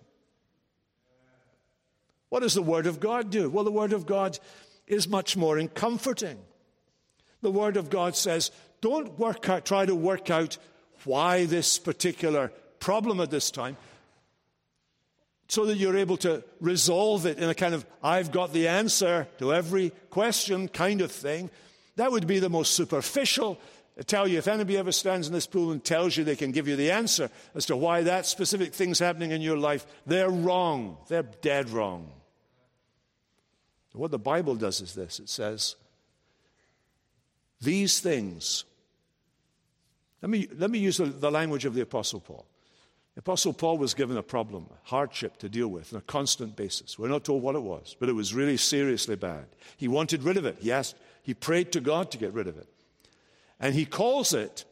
What 2.35 2.43
does 2.43 2.55
the 2.55 2.63
Word 2.63 2.89
of 2.89 2.99
God 2.99 3.31
do? 3.31 3.49
Well, 3.49 3.63
the 3.63 3.71
Word 3.71 3.93
of 3.93 4.07
God 4.07 4.41
is 4.89 5.07
much 5.07 5.37
more 5.37 5.57
in 5.57 5.69
comforting. 5.69 6.37
The 7.43 7.51
Word 7.53 7.77
of 7.77 7.91
God 7.91 8.17
says, 8.17 8.51
don't 8.81 9.17
work 9.21 9.49
out, 9.49 9.65
try 9.65 9.87
to 9.87 9.95
work 9.95 10.31
out 10.31 10.59
why 11.05 11.47
this 11.47 11.79
particular 11.79 12.51
problem 12.81 13.21
at 13.21 13.31
this 13.31 13.53
time, 13.53 13.77
so 15.47 15.67
that 15.67 15.77
you're 15.77 15.97
able 15.97 16.17
to 16.17 16.43
resolve 16.61 17.25
it 17.25 17.39
in 17.39 17.49
a 17.49 17.55
kind 17.55 17.73
of, 17.73 17.87
I've 18.03 18.33
got 18.33 18.53
the 18.53 18.67
answer 18.67 19.29
to 19.39 19.55
every 19.55 19.93
question 20.11 20.67
kind 20.67 21.03
of 21.03 21.13
thing. 21.13 21.51
That 21.95 22.11
would 22.11 22.27
be 22.27 22.41
the 22.41 22.51
most 22.51 22.73
superficial. 22.73 23.61
I 23.97 24.03
tell 24.03 24.27
you, 24.27 24.39
if 24.39 24.49
anybody 24.49 24.77
ever 24.77 24.91
stands 24.91 25.29
in 25.29 25.33
this 25.33 25.47
pool 25.47 25.71
and 25.71 25.85
tells 25.85 26.17
you 26.17 26.25
they 26.25 26.35
can 26.35 26.51
give 26.51 26.67
you 26.67 26.75
the 26.75 26.91
answer 26.91 27.31
as 27.55 27.67
to 27.67 27.77
why 27.77 28.03
that 28.03 28.27
specific 28.27 28.75
thing's 28.75 28.99
happening 28.99 29.31
in 29.31 29.41
your 29.41 29.57
life, 29.57 29.87
they're 30.05 30.29
wrong. 30.29 30.97
They're 31.07 31.23
dead 31.23 31.71
wrong. 31.71 32.11
What 33.95 34.11
the 34.11 34.19
Bible 34.19 34.57
does 34.57 34.81
is 34.81 34.95
this 34.95 35.21
it 35.21 35.29
says, 35.29 35.77
These 37.61 38.01
things. 38.01 38.65
Let 40.21 40.31
me, 40.31 40.49
let 40.57 40.71
me 40.71 40.79
use 40.79 40.97
the, 40.97 41.31
language 41.31 41.67
of 41.67 41.75
the 41.75 41.83
Apostle 41.83 42.19
Paul. 42.19 42.47
The 43.15 43.19
Apostle 43.19 43.53
Paul 43.53 43.77
was 43.77 43.93
given 43.93 44.17
a 44.17 44.23
problem, 44.23 44.67
a 44.71 44.89
hardship 44.89 45.37
to 45.41 45.51
deal 45.51 45.69
with 45.69 45.93
on 45.93 45.99
a 45.99 46.03
constant 46.03 46.57
basis. 46.57 46.99
We're 46.99 47.09
not 47.09 47.25
told 47.25 47.43
what 47.43 47.55
it 47.55 47.63
was, 47.63 47.95
but 48.01 48.09
it 48.09 48.15
was 48.15 48.33
really 48.33 48.57
seriously 48.57 49.17
bad. 49.17 49.45
He 49.77 49.87
wanted 49.87 50.23
rid 50.23 50.39
of 50.39 50.47
it. 50.47 50.57
He 50.61 50.73
asked, 50.73 50.97
he 51.23 51.35
prayed 51.35 51.73
to 51.73 51.81
God 51.81 52.11
to 52.13 52.19
get 52.19 52.33
rid 52.33 52.49
of 52.49 52.57
it. 52.57 52.67
And 53.61 53.75
he 53.75 53.85
calls 53.85 54.33
it 54.33 54.65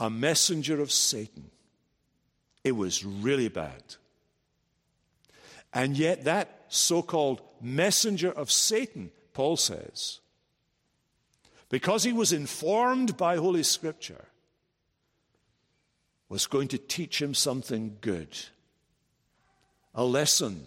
a 0.00 0.10
messenger 0.10 0.80
of 0.80 0.90
Satan. 0.90 1.50
It 2.64 2.72
was 2.72 3.04
really 3.04 3.48
bad. 3.48 3.82
And 5.72 5.96
yet, 5.96 6.24
that 6.24 6.64
so 6.68 7.02
called 7.02 7.40
messenger 7.64 8.30
of 8.30 8.50
Satan, 8.50 9.10
Paul 9.32 9.56
says, 9.56 10.20
because 11.68 12.04
he 12.04 12.12
was 12.12 12.32
informed 12.32 13.16
by 13.16 13.36
Holy 13.36 13.62
Scripture, 13.62 14.26
was 16.28 16.46
going 16.46 16.68
to 16.68 16.78
teach 16.78 17.20
him 17.20 17.34
something 17.34 17.96
good. 18.00 18.28
A 19.94 20.04
lesson 20.04 20.62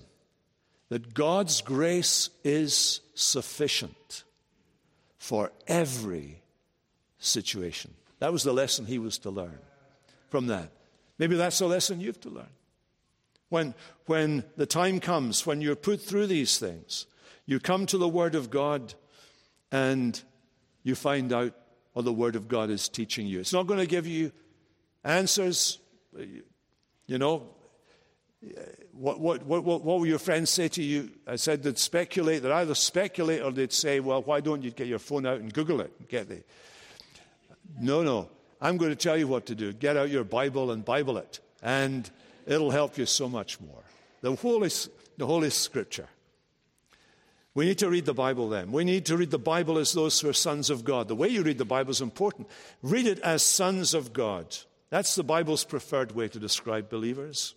that 0.90 1.14
God's 1.14 1.62
grace 1.62 2.30
is 2.44 3.02
sufficient 3.14 4.24
for 5.18 5.52
every 5.68 6.42
situation. 7.20 7.94
That 8.20 8.32
was 8.32 8.44
the 8.44 8.54
lesson 8.54 8.86
he 8.86 9.00
was 9.00 9.18
to 9.20 9.30
learn 9.30 9.60
from 10.30 10.48
that. 10.48 10.72
Maybe 11.18 11.36
that's 11.36 11.60
the 11.60 11.68
lesson 11.68 12.00
you've 12.00 12.22
to 12.22 12.30
learn. 12.30 12.50
When, 13.50 13.74
when 14.06 14.44
the 14.56 14.66
time 14.66 15.00
comes, 15.00 15.46
when 15.46 15.62
you're 15.62 15.76
put 15.76 16.02
through 16.02 16.28
these 16.28 16.58
things, 16.58 17.06
you 17.46 17.60
come 17.60 17.86
to 17.88 17.98
the 17.98 18.08
Word 18.08 18.36
of 18.36 18.50
God 18.50 18.94
and 19.72 20.22
you 20.84 20.96
find 20.96 21.32
out 21.32 21.54
what 21.94 22.06
the 22.06 22.14
Word 22.14 22.36
of 22.36 22.48
God 22.48 22.70
is 22.70 22.90
teaching 22.90 23.26
you. 23.26 23.40
It's 23.40 23.54
not 23.54 23.68
going 23.68 23.80
to 23.80 23.88
give 23.88 24.06
you 24.06 24.32
answers, 25.04 25.80
you 27.08 27.18
know. 27.18 27.50
What, 28.92 29.20
what, 29.20 29.44
what, 29.46 29.64
what 29.64 29.84
will 29.84 30.06
your 30.06 30.20
friends 30.20 30.50
say 30.50 30.68
to 30.70 30.84
you? 30.84 31.10
I 31.26 31.38
said 31.38 31.64
they'd 31.64 31.78
speculate. 31.78 32.44
They'd 32.44 32.52
either 32.52 32.76
speculate 32.76 33.42
or 33.42 33.52
they'd 33.52 33.74
say, 33.74 34.00
well, 34.00 34.22
why 34.22 34.42
don't 34.42 34.62
you 34.62 34.72
get 34.72 34.88
your 34.88 35.00
phone 35.00 35.26
out 35.26 35.40
and 35.40 35.54
Google 35.54 35.82
it? 35.82 35.92
And 36.00 36.08
get 36.08 36.30
the... 36.30 36.44
No, 37.80 38.04
no. 38.04 38.30
I'm 38.62 38.78
going 38.78 38.92
to 38.92 38.96
tell 38.96 39.18
you 39.18 39.28
what 39.28 39.48
to 39.48 39.56
do. 39.56 39.74
Get 39.74 39.98
out 39.98 40.10
your 40.10 40.24
Bible 40.24 40.72
and 40.72 40.84
Bible 40.86 41.18
it. 41.18 41.40
And 41.62 42.10
It'll 42.48 42.72
help 42.72 42.98
you 42.98 43.06
so 43.06 43.28
much 43.28 43.60
more. 43.60 43.84
The 44.22 44.34
Holy, 44.36 44.72
the 45.18 45.28
Holy 45.28 45.50
Scripture. 45.50 46.08
We 47.54 47.66
need 47.66 47.80
to 47.80 47.90
read 47.90 48.06
the 48.06 48.14
Bible 48.14 48.50
then. 48.50 48.72
We 48.72 48.84
need 48.84 49.06
to 49.08 49.18
read 49.18 49.32
the 49.32 49.40
Bible 49.40 49.78
as 49.78 49.92
those 49.92 50.20
who 50.22 50.30
are 50.30 50.34
sons 50.34 50.70
of 50.70 50.84
God. 50.86 51.08
The 51.08 51.16
way 51.16 51.28
you 51.28 51.44
read 51.44 51.58
the 51.58 51.66
Bible 51.66 51.92
is 51.92 52.02
important. 52.02 52.48
Read 52.82 53.08
it 53.08 53.20
as 53.20 53.44
sons 53.44 53.94
of 53.94 54.14
God. 54.14 54.56
That's 54.90 55.16
the 55.16 55.24
Bible's 55.24 55.66
preferred 55.66 56.14
way 56.14 56.28
to 56.30 56.40
describe 56.40 56.90
believers. 56.90 57.56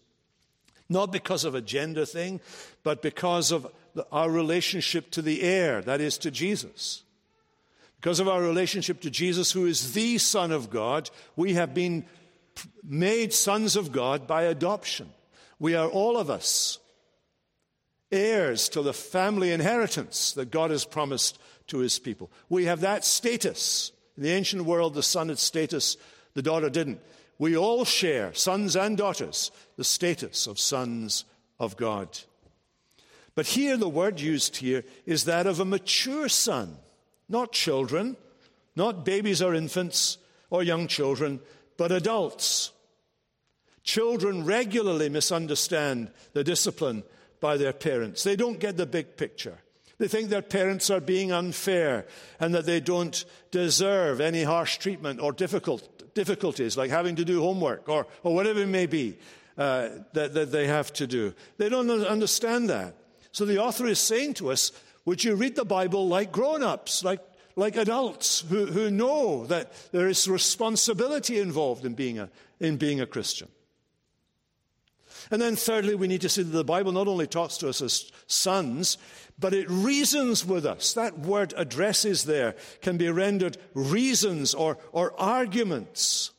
Not 0.88 1.12
because 1.12 1.44
of 1.44 1.54
a 1.54 1.60
gender 1.60 2.04
thing, 2.04 2.40
but 2.82 3.02
because 3.02 3.52
of 3.52 3.70
our 4.10 4.30
relationship 4.30 5.10
to 5.12 5.22
the 5.22 5.42
heir, 5.42 5.82
that 5.82 6.00
is, 6.00 6.18
to 6.18 6.30
Jesus. 6.30 7.04
Because 8.00 8.18
of 8.18 8.28
our 8.28 8.40
relationship 8.40 9.02
to 9.02 9.10
Jesus, 9.10 9.52
who 9.52 9.66
is 9.66 9.92
the 9.92 10.16
Son 10.18 10.50
of 10.50 10.70
God, 10.70 11.10
we 11.36 11.54
have 11.54 11.74
been 11.74 12.06
made 12.82 13.32
sons 13.32 13.76
of 13.76 13.92
God 13.92 14.26
by 14.26 14.42
adoption. 14.42 15.10
We 15.58 15.74
are 15.74 15.88
all 15.88 16.16
of 16.16 16.30
us 16.30 16.78
heirs 18.12 18.68
to 18.70 18.82
the 18.82 18.92
family 18.92 19.52
inheritance 19.52 20.32
that 20.32 20.50
God 20.50 20.70
has 20.70 20.84
promised 20.84 21.38
to 21.68 21.78
his 21.78 21.98
people. 21.98 22.30
We 22.48 22.64
have 22.64 22.80
that 22.80 23.04
status. 23.04 23.92
In 24.16 24.24
the 24.24 24.32
ancient 24.32 24.64
world, 24.64 24.94
the 24.94 25.02
son 25.02 25.28
had 25.28 25.38
status, 25.38 25.96
the 26.34 26.42
daughter 26.42 26.68
didn't. 26.68 27.00
We 27.38 27.56
all 27.56 27.84
share, 27.84 28.34
sons 28.34 28.76
and 28.76 28.98
daughters, 28.98 29.50
the 29.76 29.84
status 29.84 30.46
of 30.46 30.58
sons 30.58 31.24
of 31.58 31.76
God. 31.76 32.18
But 33.34 33.46
here, 33.46 33.76
the 33.76 33.88
word 33.88 34.20
used 34.20 34.56
here 34.56 34.84
is 35.06 35.24
that 35.24 35.46
of 35.46 35.60
a 35.60 35.64
mature 35.64 36.28
son, 36.28 36.76
not 37.28 37.52
children, 37.52 38.16
not 38.76 39.04
babies 39.04 39.40
or 39.40 39.54
infants 39.54 40.18
or 40.50 40.62
young 40.62 40.88
children, 40.88 41.40
but 41.80 41.92
adults. 41.92 42.72
Children 43.84 44.44
regularly 44.44 45.08
misunderstand 45.08 46.10
the 46.34 46.44
discipline 46.44 47.04
by 47.40 47.56
their 47.56 47.72
parents. 47.72 48.22
They 48.22 48.36
don't 48.36 48.60
get 48.60 48.76
the 48.76 48.84
big 48.84 49.16
picture. 49.16 49.56
They 49.96 50.06
think 50.06 50.28
their 50.28 50.42
parents 50.42 50.90
are 50.90 51.00
being 51.00 51.32
unfair 51.32 52.04
and 52.38 52.54
that 52.54 52.66
they 52.66 52.80
don't 52.80 53.24
deserve 53.50 54.20
any 54.20 54.42
harsh 54.42 54.76
treatment 54.76 55.20
or 55.22 55.32
difficult, 55.32 56.14
difficulties 56.14 56.76
like 56.76 56.90
having 56.90 57.16
to 57.16 57.24
do 57.24 57.40
homework 57.40 57.88
or, 57.88 58.06
or 58.24 58.34
whatever 58.34 58.60
it 58.60 58.68
may 58.68 58.84
be 58.84 59.16
uh, 59.56 59.88
that, 60.12 60.34
that 60.34 60.52
they 60.52 60.66
have 60.66 60.92
to 60.92 61.06
do. 61.06 61.32
They 61.56 61.70
don't 61.70 61.90
understand 61.90 62.68
that. 62.68 62.94
So 63.32 63.46
the 63.46 63.56
author 63.56 63.86
is 63.86 63.98
saying 63.98 64.34
to 64.34 64.50
us, 64.50 64.70
would 65.06 65.24
you 65.24 65.34
read 65.34 65.56
the 65.56 65.64
Bible 65.64 66.08
like 66.08 66.30
grown 66.30 66.62
ups, 66.62 67.02
like 67.02 67.20
like 67.60 67.76
adults 67.76 68.40
who, 68.48 68.64
who 68.64 68.90
know 68.90 69.44
that 69.44 69.70
there 69.92 70.08
is 70.08 70.26
responsibility 70.26 71.38
involved 71.38 71.84
in 71.84 71.92
being, 71.92 72.18
a, 72.18 72.30
in 72.58 72.78
being 72.78 73.02
a 73.02 73.06
Christian. 73.06 73.48
And 75.30 75.42
then, 75.42 75.56
thirdly, 75.56 75.94
we 75.94 76.08
need 76.08 76.22
to 76.22 76.30
see 76.30 76.42
that 76.42 76.56
the 76.56 76.64
Bible 76.64 76.90
not 76.90 77.06
only 77.06 77.26
talks 77.26 77.58
to 77.58 77.68
us 77.68 77.82
as 77.82 78.10
sons, 78.26 78.96
but 79.38 79.52
it 79.52 79.68
reasons 79.68 80.42
with 80.42 80.64
us. 80.64 80.94
That 80.94 81.18
word 81.18 81.52
addresses 81.54 82.24
there 82.24 82.54
can 82.80 82.96
be 82.96 83.10
rendered 83.10 83.58
reasons 83.74 84.54
or, 84.54 84.78
or 84.92 85.12
arguments. 85.20 86.30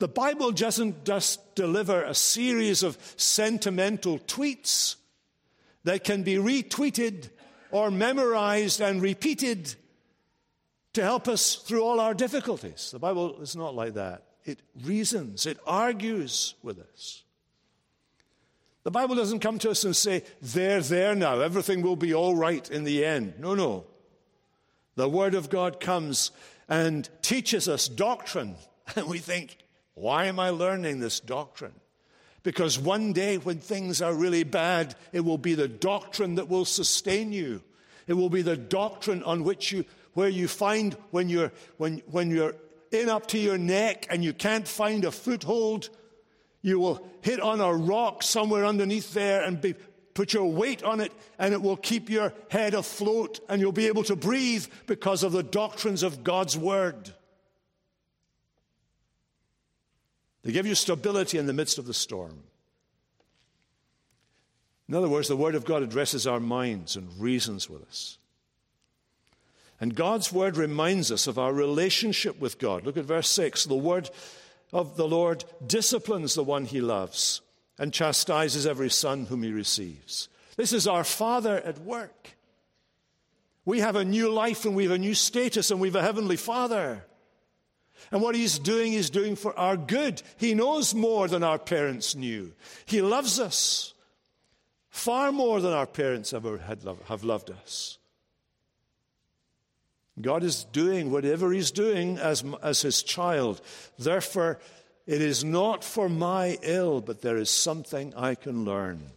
The 0.00 0.08
Bible 0.08 0.50
doesn't 0.50 1.04
just 1.04 1.54
deliver 1.54 2.02
a 2.02 2.12
series 2.12 2.82
of 2.82 2.98
sentimental 3.16 4.18
tweets 4.18 4.96
that 5.84 6.02
can 6.02 6.24
be 6.24 6.34
retweeted 6.34 7.30
or 7.70 7.92
memorized 7.92 8.80
and 8.80 9.00
repeated 9.00 9.76
to 10.94 11.02
help 11.02 11.28
us 11.28 11.56
through 11.56 11.82
all 11.82 12.00
our 12.00 12.14
difficulties. 12.14 12.90
The 12.92 12.98
Bible 12.98 13.40
is 13.40 13.56
not 13.56 13.74
like 13.74 13.94
that. 13.94 14.24
It 14.44 14.60
reasons, 14.82 15.46
it 15.46 15.58
argues 15.66 16.54
with 16.62 16.78
us. 16.78 17.22
The 18.84 18.90
Bible 18.90 19.14
doesn't 19.14 19.40
come 19.40 19.58
to 19.60 19.70
us 19.70 19.84
and 19.84 19.94
say, 19.94 20.24
There, 20.40 20.80
there 20.80 21.14
now, 21.14 21.40
everything 21.40 21.82
will 21.82 21.96
be 21.96 22.12
all 22.12 22.34
right 22.34 22.68
in 22.68 22.84
the 22.84 23.04
end. 23.04 23.34
No, 23.38 23.54
no. 23.54 23.84
The 24.96 25.08
Word 25.08 25.34
of 25.34 25.50
God 25.50 25.80
comes 25.80 26.32
and 26.68 27.08
teaches 27.22 27.68
us 27.68 27.88
doctrine, 27.88 28.56
and 28.96 29.06
we 29.06 29.18
think, 29.18 29.58
Why 29.94 30.24
am 30.26 30.40
I 30.40 30.50
learning 30.50 30.98
this 30.98 31.20
doctrine? 31.20 31.74
Because 32.42 32.76
one 32.76 33.12
day 33.12 33.38
when 33.38 33.58
things 33.58 34.02
are 34.02 34.12
really 34.12 34.42
bad, 34.42 34.96
it 35.12 35.20
will 35.20 35.38
be 35.38 35.54
the 35.54 35.68
doctrine 35.68 36.34
that 36.34 36.48
will 36.48 36.64
sustain 36.64 37.32
you. 37.32 37.62
It 38.08 38.14
will 38.14 38.30
be 38.30 38.42
the 38.42 38.56
doctrine 38.56 39.22
on 39.22 39.44
which 39.44 39.70
you, 39.70 39.84
where 40.14 40.28
you 40.28 40.48
find 40.48 40.96
when 41.10 41.28
you're, 41.28 41.52
when, 41.76 42.02
when 42.10 42.30
you're 42.30 42.54
in 42.90 43.08
up 43.08 43.26
to 43.28 43.38
your 43.38 43.58
neck 43.58 44.06
and 44.10 44.22
you 44.22 44.32
can't 44.32 44.68
find 44.68 45.04
a 45.04 45.10
foothold, 45.10 45.88
you 46.60 46.78
will 46.78 47.06
hit 47.22 47.40
on 47.40 47.60
a 47.60 47.72
rock 47.72 48.22
somewhere 48.22 48.64
underneath 48.64 49.14
there 49.14 49.42
and 49.42 49.60
be, 49.60 49.74
put 50.14 50.32
your 50.32 50.50
weight 50.50 50.82
on 50.82 51.00
it, 51.00 51.12
and 51.38 51.54
it 51.54 51.62
will 51.62 51.76
keep 51.76 52.10
your 52.10 52.32
head 52.50 52.74
afloat, 52.74 53.40
and 53.48 53.60
you'll 53.60 53.72
be 53.72 53.86
able 53.86 54.04
to 54.04 54.16
breathe 54.16 54.66
because 54.86 55.22
of 55.22 55.32
the 55.32 55.42
doctrines 55.42 56.02
of 56.02 56.22
God's 56.22 56.56
Word. 56.56 57.12
They 60.42 60.52
give 60.52 60.66
you 60.66 60.74
stability 60.74 61.38
in 61.38 61.46
the 61.46 61.52
midst 61.52 61.78
of 61.78 61.86
the 61.86 61.94
storm. 61.94 62.42
In 64.88 64.94
other 64.94 65.08
words, 65.08 65.28
the 65.28 65.36
Word 65.36 65.54
of 65.54 65.64
God 65.64 65.82
addresses 65.82 66.26
our 66.26 66.40
minds 66.40 66.96
and 66.96 67.08
reasons 67.18 67.70
with 67.70 67.82
us. 67.82 68.18
And 69.82 69.96
God's 69.96 70.32
Word 70.32 70.56
reminds 70.56 71.10
us 71.10 71.26
of 71.26 71.40
our 71.40 71.52
relationship 71.52 72.38
with 72.38 72.60
God. 72.60 72.86
Look 72.86 72.96
at 72.96 73.04
verse 73.04 73.28
6. 73.30 73.64
The 73.64 73.74
Word 73.74 74.10
of 74.72 74.96
the 74.96 75.08
Lord 75.08 75.44
disciplines 75.66 76.34
the 76.34 76.44
one 76.44 76.66
he 76.66 76.80
loves 76.80 77.40
and 77.80 77.92
chastises 77.92 78.64
every 78.64 78.90
son 78.90 79.26
whom 79.26 79.42
he 79.42 79.50
receives. 79.50 80.28
This 80.56 80.72
is 80.72 80.86
our 80.86 81.02
Father 81.02 81.56
at 81.56 81.80
work. 81.80 82.36
We 83.64 83.80
have 83.80 83.96
a 83.96 84.04
new 84.04 84.30
life 84.30 84.64
and 84.64 84.76
we 84.76 84.84
have 84.84 84.92
a 84.92 84.98
new 84.98 85.14
status 85.14 85.72
and 85.72 85.80
we 85.80 85.88
have 85.88 85.96
a 85.96 86.02
heavenly 86.02 86.36
Father. 86.36 87.04
And 88.12 88.22
what 88.22 88.36
he's 88.36 88.60
doing, 88.60 88.92
he's 88.92 89.10
doing 89.10 89.34
for 89.34 89.58
our 89.58 89.76
good. 89.76 90.22
He 90.36 90.54
knows 90.54 90.94
more 90.94 91.26
than 91.26 91.42
our 91.42 91.58
parents 91.58 92.14
knew. 92.14 92.52
He 92.86 93.02
loves 93.02 93.40
us 93.40 93.94
far 94.90 95.32
more 95.32 95.60
than 95.60 95.72
our 95.72 95.88
parents 95.88 96.32
ever 96.32 96.58
had 96.58 96.84
have 97.08 97.24
loved 97.24 97.50
us. 97.50 97.98
God 100.20 100.42
is 100.42 100.64
doing 100.64 101.10
whatever 101.10 101.52
he's 101.52 101.70
doing 101.70 102.18
as, 102.18 102.44
as 102.62 102.82
his 102.82 103.02
child. 103.02 103.60
Therefore, 103.98 104.58
it 105.06 105.22
is 105.22 105.42
not 105.42 105.82
for 105.82 106.08
my 106.08 106.58
ill, 106.62 107.00
but 107.00 107.22
there 107.22 107.38
is 107.38 107.50
something 107.50 108.12
I 108.14 108.34
can 108.34 108.64
learn. 108.64 109.10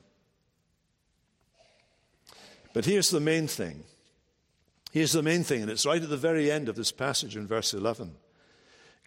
But 2.73 2.85
here's 2.85 3.09
the 3.09 3.19
main 3.19 3.47
thing. 3.47 3.83
Here's 4.91 5.11
the 5.11 5.23
main 5.23 5.43
thing, 5.43 5.61
and 5.61 5.69
it's 5.69 5.85
right 5.85 6.01
at 6.01 6.09
the 6.09 6.15
very 6.15 6.49
end 6.49 6.69
of 6.69 6.77
this 6.77 6.91
passage 6.91 7.35
in 7.35 7.47
verse 7.47 7.73
11. 7.73 8.15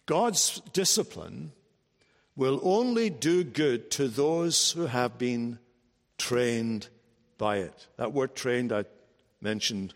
God's 0.05 0.61
discipline 0.71 1.51
will 2.35 2.59
only 2.63 3.09
do 3.09 3.43
good 3.43 3.89
to 3.91 4.07
those 4.07 4.71
who 4.71 4.85
have 4.85 5.17
been 5.17 5.57
trained 6.17 6.87
by 7.39 7.57
it. 7.57 7.87
That 7.97 8.13
word 8.13 8.35
trained 8.35 8.71
I 8.71 8.85
mentioned 9.41 9.93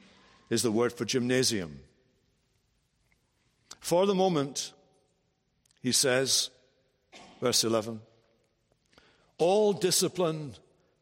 is 0.54 0.62
the 0.62 0.72
word 0.72 0.94
for 0.94 1.04
gymnasium. 1.04 1.80
For 3.80 4.06
the 4.06 4.16
moment, 4.16 4.72
he 5.82 5.92
says, 5.92 6.50
verse 7.42 7.64
11, 7.64 8.00
all 9.40 9.74
discipline 9.74 10.54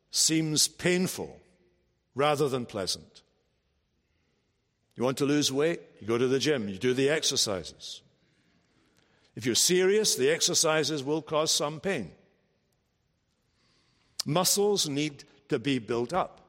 seems 0.10 0.68
painful 0.68 1.40
rather 2.16 2.50
than 2.50 2.66
pleasant. 2.66 3.22
You 4.96 5.04
want 5.04 5.18
to 5.18 5.26
lose 5.26 5.52
weight? 5.52 5.82
You 6.00 6.08
go 6.08 6.18
to 6.18 6.28
the 6.28 6.40
gym, 6.40 6.70
you 6.70 6.78
do 6.78 6.94
the 6.94 7.10
exercises. 7.10 8.02
If 9.36 9.46
you're 9.46 9.56
serious, 9.56 10.16
the 10.16 10.30
exercises 10.30 11.04
will 11.04 11.22
cause 11.22 11.52
some 11.52 11.80
pain. 11.80 12.12
Muscles 14.26 14.88
need 14.88 15.24
to 15.50 15.60
be 15.60 15.80
built 15.80 16.14
up. 16.14 16.41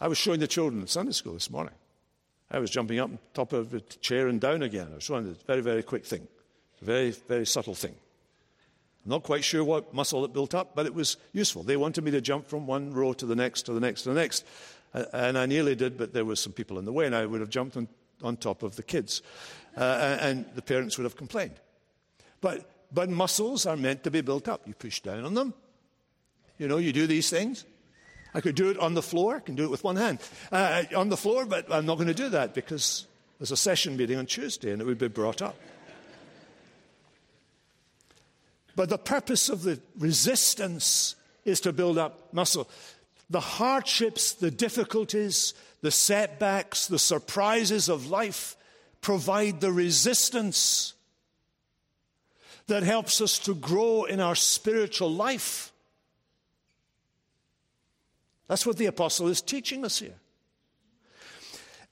I 0.00 0.08
was 0.08 0.18
showing 0.18 0.40
the 0.40 0.46
children 0.46 0.82
at 0.82 0.88
Sunday 0.88 1.12
school 1.12 1.34
this 1.34 1.50
morning. 1.50 1.74
I 2.50 2.58
was 2.58 2.70
jumping 2.70 2.98
up 2.98 3.10
on 3.10 3.18
top 3.34 3.52
of 3.52 3.74
a 3.74 3.80
chair 3.80 4.28
and 4.28 4.40
down 4.40 4.62
again. 4.62 4.88
I 4.92 4.94
was 4.96 5.04
showing 5.04 5.28
a 5.28 5.32
very, 5.46 5.60
very 5.60 5.82
quick 5.82 6.06
thing, 6.06 6.26
a 6.80 6.84
very, 6.84 7.10
very 7.10 7.44
subtle 7.44 7.74
thing. 7.74 7.94
I'm 9.04 9.10
not 9.10 9.22
quite 9.22 9.44
sure 9.44 9.64
what 9.64 9.92
muscle 9.92 10.24
it 10.24 10.32
built 10.32 10.54
up, 10.54 10.74
but 10.74 10.86
it 10.86 10.94
was 10.94 11.16
useful. 11.32 11.62
They 11.62 11.76
wanted 11.76 12.04
me 12.04 12.10
to 12.12 12.20
jump 12.20 12.48
from 12.48 12.66
one 12.66 12.92
row 12.92 13.12
to 13.12 13.26
the 13.26 13.36
next, 13.36 13.62
to 13.62 13.72
the 13.72 13.80
next, 13.80 14.02
to 14.02 14.10
the 14.10 14.14
next. 14.14 14.46
And 14.94 15.36
I 15.36 15.46
nearly 15.46 15.74
did, 15.74 15.98
but 15.98 16.12
there 16.14 16.24
were 16.24 16.36
some 16.36 16.52
people 16.52 16.78
in 16.78 16.84
the 16.84 16.92
way, 16.92 17.06
and 17.06 17.14
I 17.14 17.26
would 17.26 17.40
have 17.40 17.50
jumped 17.50 17.76
on, 17.76 17.88
on 18.22 18.36
top 18.36 18.62
of 18.62 18.76
the 18.76 18.82
kids 18.82 19.22
uh, 19.76 20.18
and 20.20 20.44
the 20.54 20.62
parents 20.62 20.98
would 20.98 21.04
have 21.04 21.16
complained. 21.16 21.54
But, 22.40 22.70
but 22.92 23.08
muscles 23.08 23.66
are 23.66 23.76
meant 23.76 24.04
to 24.04 24.10
be 24.10 24.20
built 24.20 24.48
up. 24.48 24.66
You 24.66 24.74
push 24.74 25.00
down 25.00 25.24
on 25.24 25.34
them. 25.34 25.54
You 26.58 26.68
know, 26.68 26.78
you 26.78 26.92
do 26.92 27.06
these 27.06 27.30
things. 27.30 27.64
I 28.34 28.40
could 28.40 28.54
do 28.54 28.70
it 28.70 28.78
on 28.78 28.94
the 28.94 29.02
floor. 29.02 29.36
I 29.36 29.40
can 29.40 29.54
do 29.54 29.64
it 29.64 29.70
with 29.70 29.84
one 29.84 29.96
hand. 29.96 30.18
Uh, 30.52 30.84
on 30.94 31.08
the 31.08 31.16
floor, 31.16 31.46
but 31.46 31.72
I'm 31.72 31.86
not 31.86 31.96
going 31.96 32.08
to 32.08 32.14
do 32.14 32.28
that 32.30 32.54
because 32.54 33.06
there's 33.38 33.52
a 33.52 33.56
session 33.56 33.96
meeting 33.96 34.18
on 34.18 34.26
Tuesday 34.26 34.70
and 34.70 34.82
it 34.82 34.84
would 34.84 34.98
be 34.98 35.08
brought 35.08 35.42
up. 35.42 35.56
But 38.76 38.90
the 38.90 38.98
purpose 38.98 39.48
of 39.48 39.62
the 39.62 39.80
resistance 39.98 41.16
is 41.44 41.60
to 41.62 41.72
build 41.72 41.98
up 41.98 42.32
muscle. 42.32 42.68
The 43.28 43.40
hardships, 43.40 44.34
the 44.34 44.50
difficulties, 44.50 45.54
the 45.82 45.90
setbacks, 45.90 46.86
the 46.86 46.98
surprises 46.98 47.88
of 47.88 48.08
life 48.08 48.56
provide 49.00 49.60
the 49.60 49.72
resistance 49.72 50.94
that 52.68 52.82
helps 52.82 53.20
us 53.20 53.38
to 53.40 53.54
grow 53.54 54.04
in 54.04 54.20
our 54.20 54.34
spiritual 54.34 55.10
life. 55.10 55.72
That's 58.48 58.66
what 58.66 58.78
the 58.78 58.86
apostle 58.86 59.28
is 59.28 59.40
teaching 59.40 59.84
us 59.84 59.98
here. 59.98 60.16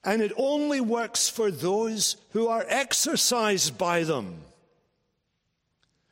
And 0.03 0.23
it 0.23 0.33
only 0.37 0.81
works 0.81 1.29
for 1.29 1.51
those 1.51 2.16
who 2.31 2.49
are 2.49 2.64
exercised 2.69 3.77
by 3.77 4.05
them. 4.05 4.38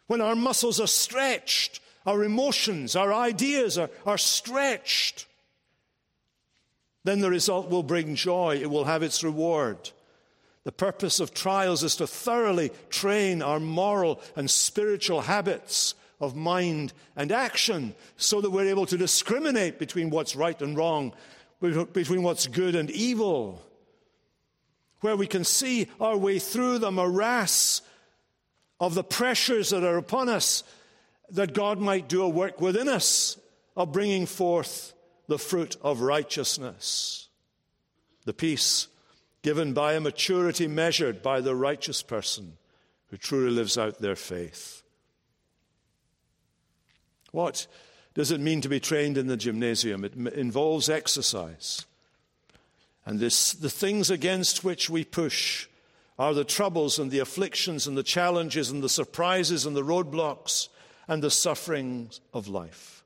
When 0.06 0.20
our 0.20 0.34
muscles 0.34 0.80
are 0.80 0.86
stretched, 0.86 1.80
our 2.04 2.24
emotions, 2.24 2.94
our 2.94 3.12
ideas 3.12 3.78
are, 3.78 3.88
are 4.04 4.18
stretched, 4.18 5.26
then 7.04 7.20
the 7.20 7.30
result 7.30 7.70
will 7.70 7.82
bring 7.82 8.14
joy. 8.14 8.58
It 8.60 8.70
will 8.70 8.84
have 8.84 9.02
its 9.02 9.24
reward. 9.24 9.90
The 10.64 10.72
purpose 10.72 11.20
of 11.20 11.32
trials 11.32 11.82
is 11.82 11.96
to 11.96 12.06
thoroughly 12.06 12.70
train 12.90 13.42
our 13.42 13.60
moral 13.60 14.20
and 14.34 14.50
spiritual 14.50 15.22
habits 15.22 15.94
of 16.20 16.36
mind 16.36 16.92
and 17.16 17.32
action 17.32 17.94
so 18.16 18.40
that 18.40 18.50
we're 18.50 18.68
able 18.68 18.86
to 18.86 18.96
discriminate 18.96 19.78
between 19.78 20.10
what's 20.10 20.36
right 20.36 20.60
and 20.62 20.76
wrong, 20.76 21.12
between 21.60 22.22
what's 22.22 22.46
good 22.46 22.74
and 22.74 22.90
evil, 22.90 23.62
where 25.00 25.16
we 25.16 25.26
can 25.26 25.44
see 25.44 25.88
our 26.00 26.16
way 26.16 26.38
through 26.38 26.78
the 26.78 26.90
morass 26.90 27.82
of 28.80 28.94
the 28.94 29.04
pressures 29.04 29.70
that 29.70 29.84
are 29.84 29.96
upon 29.96 30.28
us, 30.28 30.62
that 31.30 31.54
God 31.54 31.78
might 31.78 32.08
do 32.08 32.22
a 32.22 32.28
work 32.28 32.60
within 32.60 32.88
us 32.88 33.38
of 33.76 33.92
bringing 33.92 34.26
forth 34.26 34.92
the 35.26 35.38
fruit 35.38 35.76
of 35.82 36.00
righteousness, 36.00 37.28
the 38.24 38.34
peace 38.34 38.88
given 39.42 39.74
by 39.74 39.92
a 39.92 40.00
maturity 40.00 40.66
measured 40.66 41.22
by 41.22 41.40
the 41.40 41.54
righteous 41.54 42.02
person 42.02 42.56
who 43.08 43.16
truly 43.16 43.50
lives 43.50 43.76
out 43.76 43.98
their 43.98 44.16
faith. 44.16 44.83
What 47.34 47.66
does 48.14 48.30
it 48.30 48.38
mean 48.38 48.60
to 48.60 48.68
be 48.68 48.78
trained 48.78 49.18
in 49.18 49.26
the 49.26 49.36
gymnasium? 49.36 50.04
It 50.04 50.14
involves 50.14 50.88
exercise. 50.88 51.84
And 53.04 53.18
this, 53.18 53.52
the 53.52 53.68
things 53.68 54.08
against 54.08 54.62
which 54.62 54.88
we 54.88 55.04
push 55.04 55.66
are 56.16 56.32
the 56.32 56.44
troubles 56.44 57.00
and 57.00 57.10
the 57.10 57.18
afflictions 57.18 57.88
and 57.88 57.98
the 57.98 58.04
challenges 58.04 58.70
and 58.70 58.84
the 58.84 58.88
surprises 58.88 59.66
and 59.66 59.74
the 59.74 59.82
roadblocks 59.82 60.68
and 61.08 61.24
the 61.24 61.30
sufferings 61.30 62.20
of 62.32 62.46
life. 62.46 63.02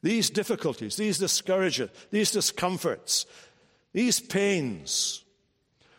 These 0.00 0.30
difficulties, 0.30 0.94
these 0.94 1.18
discouragements, 1.18 2.06
these 2.12 2.30
discomforts, 2.30 3.26
these 3.92 4.20
pains 4.20 5.24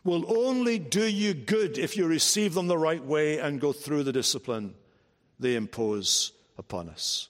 will 0.06 0.24
only 0.38 0.80
do 0.80 1.06
you 1.06 1.34
good 1.34 1.78
if 1.78 1.98
you 1.98 2.08
receive 2.08 2.54
them 2.54 2.68
the 2.68 2.78
right 2.78 3.04
way 3.04 3.40
and 3.40 3.60
go 3.60 3.74
through 3.74 4.04
the 4.04 4.14
discipline 4.14 4.74
they 5.38 5.56
impose 5.56 6.32
upon 6.58 6.90
us. 6.90 7.30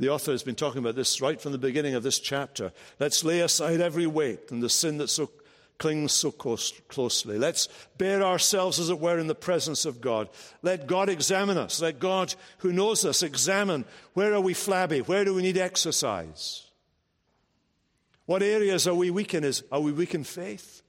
The 0.00 0.10
author 0.10 0.30
has 0.30 0.44
been 0.44 0.54
talking 0.54 0.78
about 0.78 0.94
this 0.94 1.20
right 1.20 1.40
from 1.40 1.52
the 1.52 1.58
beginning 1.58 1.94
of 1.94 2.04
this 2.04 2.20
chapter. 2.20 2.72
Let's 3.00 3.24
lay 3.24 3.40
aside 3.40 3.80
every 3.80 4.06
weight 4.06 4.50
and 4.50 4.62
the 4.62 4.68
sin 4.68 4.98
that 4.98 5.08
so 5.08 5.30
clings 5.78 6.12
so 6.12 6.30
close, 6.30 6.72
closely. 6.88 7.38
Let's 7.38 7.68
bear 7.96 8.22
ourselves, 8.22 8.78
as 8.78 8.90
it 8.90 8.98
were, 8.98 9.18
in 9.18 9.28
the 9.28 9.34
presence 9.34 9.84
of 9.84 10.00
God. 10.00 10.28
Let 10.62 10.86
God 10.86 11.08
examine 11.08 11.56
us. 11.56 11.80
Let 11.80 12.00
God, 12.00 12.34
who 12.58 12.72
knows 12.72 13.04
us, 13.04 13.22
examine 13.22 13.84
where 14.14 14.34
are 14.34 14.40
we 14.40 14.54
flabby? 14.54 15.00
Where 15.00 15.24
do 15.24 15.34
we 15.34 15.42
need 15.42 15.56
exercise? 15.56 16.64
What 18.26 18.42
areas 18.42 18.86
are 18.86 18.94
we 18.94 19.10
weak 19.10 19.34
in? 19.34 19.44
Is, 19.44 19.62
are 19.72 19.80
we 19.80 19.92
weak 19.92 20.14
in 20.14 20.24
faith? 20.24 20.82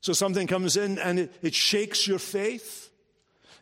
So 0.00 0.12
something 0.12 0.46
comes 0.46 0.76
in 0.76 0.98
and 0.98 1.18
it, 1.18 1.34
it 1.42 1.54
shakes 1.54 2.06
your 2.06 2.18
faith, 2.18 2.85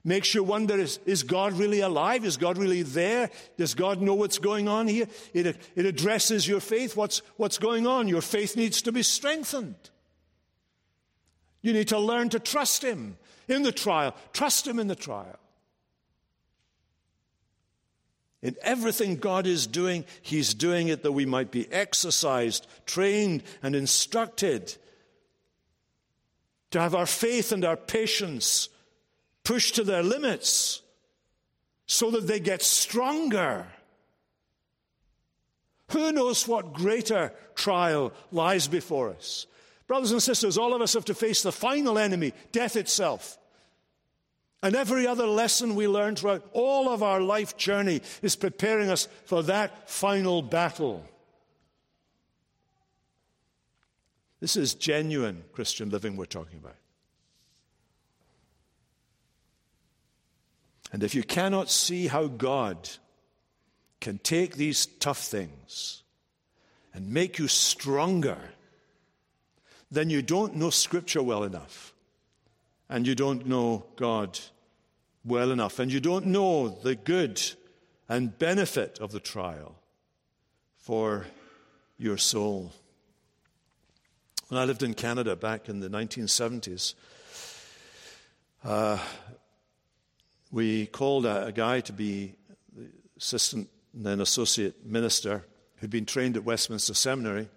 makes 0.05 0.35
you 0.35 0.45
wonder 0.45 0.79
is, 0.79 0.99
is 1.07 1.23
God 1.23 1.55
really 1.55 1.81
alive? 1.81 2.25
Is 2.25 2.37
God 2.37 2.59
really 2.59 2.83
there? 2.83 3.31
Does 3.57 3.75
God 3.75 4.03
know 4.03 4.15
what's 4.15 4.39
going 4.39 4.69
on 4.69 4.87
here? 4.87 5.09
It, 5.33 5.57
it 5.75 5.87
addresses 5.87 6.47
your 6.47 6.61
faith. 6.61 6.97
What's, 6.97 7.23
what's 7.37 7.59
going 7.59 7.87
on? 7.87 8.07
Your 8.07 8.21
faith 8.21 8.57
needs 8.57 8.83
to 8.83 8.93
be 8.93 9.03
strengthened. 9.03 9.77
You 11.63 11.73
need 11.73 11.89
to 11.89 11.99
learn 11.99 12.29
to 12.29 12.39
trust 12.39 12.85
Him 12.85 13.17
in 13.49 13.63
the 13.63 13.73
trial. 13.73 14.15
Trust 14.35 14.67
Him 14.67 14.79
in 14.79 14.87
the 14.87 14.95
trial. 14.95 15.39
In 18.43 18.55
everything 18.61 19.17
God 19.17 19.47
is 19.47 19.67
doing, 19.67 20.05
He's 20.21 20.53
doing 20.53 20.89
it 20.89 21.03
that 21.03 21.13
we 21.13 21.25
might 21.25 21.51
be 21.51 21.67
exercised, 21.73 22.67
trained, 22.85 23.43
and 23.63 23.75
instructed. 23.75 24.77
To 26.73 26.81
have 26.81 26.95
our 26.95 27.07
faith 27.07 27.53
and 27.53 27.65
our 27.65 27.79
patience 27.79 28.69
pushed 29.45 29.77
to 29.77 29.85
their 29.85 30.03
limits 30.03 30.83
so 31.87 32.11
that 32.11 32.27
they 32.27 32.41
get 32.41 32.63
stronger. 32.63 33.67
Who 35.91 36.13
knows 36.13 36.49
what 36.49 36.73
greater 36.73 37.33
trial 37.55 38.13
lies 38.33 38.67
before 38.67 39.11
us? 39.11 39.47
Brothers 39.87 40.13
and 40.13 40.23
sisters, 40.23 40.57
all 40.57 40.75
of 40.75 40.81
us 40.81 40.95
have 40.95 41.05
to 41.07 41.15
face 41.15 41.43
the 41.43 41.53
final 41.53 41.99
enemy, 41.99 42.33
death 42.53 42.75
itself. 42.75 43.39
And 44.63 44.75
every 44.75 45.07
other 45.07 45.27
lesson 45.27 45.75
we 45.75 45.87
learn 45.87 46.17
throughout 46.17 46.49
all 46.55 46.89
of 46.89 47.03
our 47.03 47.21
life 47.21 47.59
journey 47.59 48.01
is 48.23 48.35
preparing 48.35 48.89
us 48.89 49.09
for 49.27 49.43
that 49.43 49.91
final 49.91 50.41
battle. 50.41 51.05
This 54.41 54.57
is 54.57 54.73
genuine 54.73 55.45
Christian 55.53 55.91
living 55.91 56.17
we're 56.17 56.25
talking 56.25 56.59
about. 56.59 56.77
And 60.95 61.03
if 61.03 61.13
you 61.13 61.25
cannot 61.25 61.73
see 61.73 62.07
how 62.07 62.29
God 62.29 62.89
can 64.01 64.19
take 64.19 64.55
these 64.55 64.87
tough 64.87 65.19
things 65.19 66.05
and 66.95 67.11
make 67.11 67.37
you 67.37 67.49
stronger, 67.49 68.39
then 69.91 70.09
you 70.09 70.23
don't 70.23 70.55
know 70.55 70.71
Scripture 70.71 71.21
well 71.21 71.43
enough. 71.43 71.93
And 72.89 73.09
you 73.09 73.17
don't 73.17 73.45
know 73.45 73.87
God 73.97 74.39
well 75.25 75.51
enough, 75.51 75.81
and 75.81 75.93
you 75.93 75.99
don't 75.99 76.27
know 76.27 76.69
the 76.69 76.95
good 76.95 77.43
and 78.09 78.39
benefit 78.39 79.01
of 79.01 79.11
the 79.11 79.19
trial 79.19 79.75
for 80.77 81.27
your 81.99 82.19
soul. 82.19 82.73
When 84.47 84.61
I 84.61 84.65
lived 84.65 84.85
in 84.85 84.95
Canada 84.95 85.35
back 85.35 85.69
in 85.69 85.81
the 85.81 85.89
1970s, 85.89 86.95
uh, 88.63 88.99
we 90.55 90.87
called 90.87 91.27
a, 91.27 91.47
a, 91.47 91.53
guy 91.53 91.81
to 91.81 91.93
be 91.93 92.35
the 92.77 92.87
assistant 93.19 93.69
and 93.93 94.07
then 94.07 94.21
associate 94.21 94.87
minister 94.87 95.45
who'd 95.77 95.91
been 95.91 96.07
trained 96.07 96.37
at 96.37 96.45
Westminster 96.45 96.95
Seminary 96.95 97.49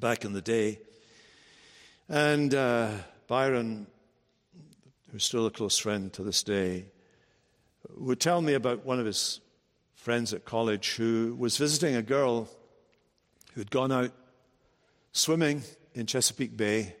back 0.00 0.24
in 0.24 0.32
the 0.32 0.42
day. 0.42 0.80
And 2.08 2.52
uh, 2.54 2.90
Byron 3.28 3.86
who's 5.12 5.24
still 5.24 5.46
a 5.46 5.50
close 5.50 5.78
friend 5.78 6.10
to 6.14 6.22
this 6.22 6.42
day, 6.42 6.86
would 7.96 8.18
tell 8.18 8.40
me 8.40 8.54
about 8.54 8.84
one 8.86 8.98
of 8.98 9.04
his 9.04 9.40
friends 9.94 10.32
at 10.32 10.46
college 10.46 10.96
who 10.96 11.36
was 11.38 11.58
visiting 11.58 11.94
a 11.94 12.02
girl 12.02 12.48
who 13.52 13.60
had 13.60 13.70
gone 13.70 13.92
out 13.92 14.10
swimming 15.12 15.62
in 15.94 16.06
Chesapeake 16.06 16.56
Bay 16.56 16.96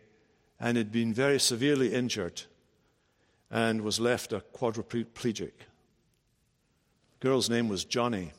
and 0.60 0.76
had 0.76 0.92
been 0.92 1.14
very 1.14 1.40
severely 1.40 1.94
injured 1.94 2.42
and 3.52 3.82
was 3.82 4.00
left 4.00 4.32
a 4.32 4.42
quadriplegic. 4.54 5.52
The 7.20 7.28
girl's 7.28 7.50
name 7.50 7.68
was 7.68 7.84
Joni. 7.84 8.30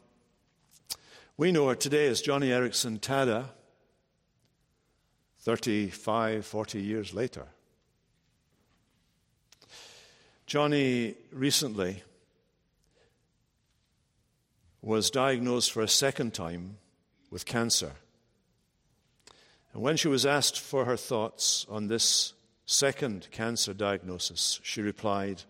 We 1.38 1.52
know 1.52 1.70
her 1.70 1.76
today 1.76 2.08
as 2.08 2.24
Joni 2.24 2.48
Eareckson 2.48 3.00
Tada, 3.00 3.46
35, 5.42 6.46
40 6.46 6.82
years 6.82 7.14
later. 7.14 7.46
Joni 10.48 11.16
recently 11.32 12.02
was 14.82 15.12
diagnosed 15.12 15.72
for 15.72 15.82
a 15.84 15.88
second 15.88 16.34
time 16.34 16.78
with 17.30 17.46
cancer. 17.46 17.92
And 19.74 19.84
when 19.84 19.96
she 19.96 20.08
was 20.08 20.26
asked 20.26 20.60
for 20.60 20.86
her 20.86 20.98
thoughts 20.98 21.66
on 21.70 21.88
this 21.88 22.34
second 22.66 23.28
cancer 23.32 23.74
diagnosis, 23.74 24.60
she 24.64 24.82
replied, 24.82 25.44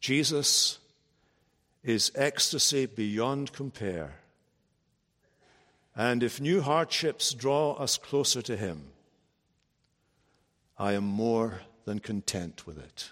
Jesus 0.00 0.78
is 1.82 2.12
ecstasy 2.14 2.86
beyond 2.86 3.52
compare. 3.52 4.16
And 5.96 6.22
if 6.22 6.40
new 6.40 6.60
hardships 6.60 7.32
draw 7.34 7.72
us 7.72 7.96
closer 7.96 8.40
to 8.42 8.56
Him, 8.56 8.84
I 10.78 10.92
am 10.92 11.04
more 11.04 11.62
than 11.84 11.98
content 11.98 12.66
with 12.66 12.78
it. 12.78 13.10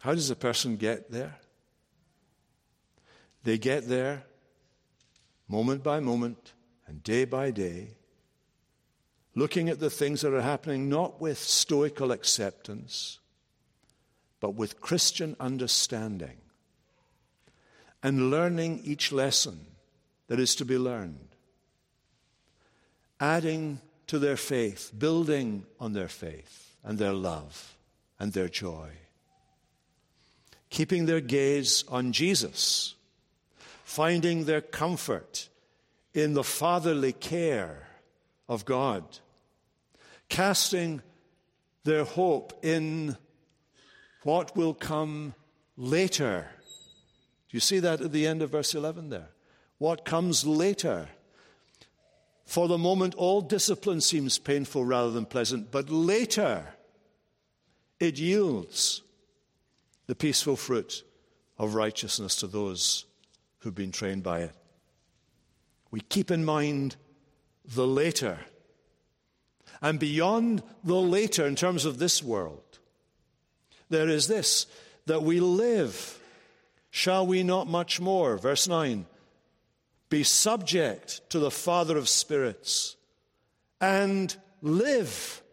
How 0.00 0.14
does 0.14 0.30
a 0.30 0.36
person 0.36 0.76
get 0.76 1.10
there? 1.10 1.36
They 3.42 3.58
get 3.58 3.88
there 3.88 4.24
moment 5.46 5.82
by 5.82 6.00
moment 6.00 6.53
and 6.86 7.02
day 7.02 7.24
by 7.24 7.50
day, 7.50 7.88
looking 9.34 9.68
at 9.68 9.80
the 9.80 9.90
things 9.90 10.20
that 10.20 10.32
are 10.32 10.42
happening 10.42 10.88
not 10.88 11.20
with 11.20 11.38
stoical 11.38 12.12
acceptance, 12.12 13.18
but 14.40 14.54
with 14.54 14.80
Christian 14.80 15.36
understanding, 15.40 16.36
and 18.02 18.30
learning 18.30 18.82
each 18.84 19.12
lesson 19.12 19.66
that 20.28 20.38
is 20.38 20.54
to 20.56 20.64
be 20.64 20.78
learned, 20.78 21.28
adding 23.18 23.80
to 24.06 24.18
their 24.18 24.36
faith, 24.36 24.92
building 24.96 25.64
on 25.80 25.94
their 25.94 26.08
faith 26.08 26.76
and 26.84 26.98
their 26.98 27.12
love 27.12 27.74
and 28.18 28.32
their 28.32 28.48
joy 28.48 28.90
keeping 30.74 31.06
their 31.06 31.20
gaze 31.20 31.84
on 31.88 32.10
Jesus, 32.10 32.96
finding 33.84 34.44
their 34.44 34.60
comfort 34.60 35.48
in 36.14 36.34
the 36.34 36.44
fatherly 36.44 37.12
care 37.12 37.88
of 38.48 38.64
God, 38.64 39.04
casting 40.28 41.02
their 41.82 42.04
hope 42.04 42.64
in 42.64 43.16
what 44.22 44.56
will 44.56 44.72
come 44.72 45.34
later. 45.76 46.46
Do 47.50 47.56
you 47.56 47.60
see 47.60 47.80
that 47.80 48.00
at 48.00 48.12
the 48.12 48.26
end 48.26 48.40
of 48.40 48.50
verse 48.50 48.74
11 48.74 49.10
there? 49.10 49.28
What 49.78 50.04
comes 50.04 50.46
later? 50.46 51.08
For 52.46 52.68
the 52.68 52.78
moment, 52.78 53.14
all 53.16 53.40
discipline 53.40 54.00
seems 54.00 54.38
painful 54.38 54.84
rather 54.84 55.10
than 55.10 55.26
pleasant, 55.26 55.70
but 55.70 55.90
later 55.90 56.64
it 57.98 58.18
yields 58.18 59.02
the 60.06 60.14
peaceful 60.14 60.56
fruit 60.56 61.02
of 61.58 61.74
righteousness 61.74 62.36
to 62.36 62.46
those 62.46 63.06
who've 63.58 63.74
been 63.74 63.92
trained 63.92 64.22
by 64.22 64.40
it. 64.40 64.54
We 65.94 66.00
keep 66.00 66.32
in 66.32 66.44
mind 66.44 66.96
the 67.64 67.86
later. 67.86 68.40
And 69.80 70.00
beyond 70.00 70.64
the 70.82 70.96
later, 70.96 71.46
in 71.46 71.54
terms 71.54 71.84
of 71.84 72.00
this 72.00 72.20
world, 72.20 72.80
there 73.90 74.08
is 74.08 74.26
this 74.26 74.66
that 75.06 75.22
we 75.22 75.38
live. 75.38 76.18
Shall 76.90 77.24
we 77.24 77.44
not 77.44 77.68
much 77.68 78.00
more? 78.00 78.36
Verse 78.38 78.66
9 78.66 79.06
be 80.10 80.24
subject 80.24 81.20
to 81.30 81.38
the 81.38 81.52
Father 81.52 81.96
of 81.96 82.08
spirits 82.08 82.96
and 83.80 84.36
live. 84.62 85.44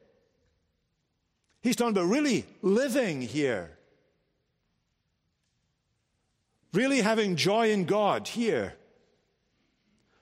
He's 1.61 1.75
talking 1.75 1.95
about 1.95 2.09
really 2.09 2.47
living 2.63 3.21
here. 3.21 3.77
Really 6.73 7.01
having 7.01 7.35
joy 7.35 7.69
in 7.69 7.85
God 7.85 8.27
here. 8.27 8.73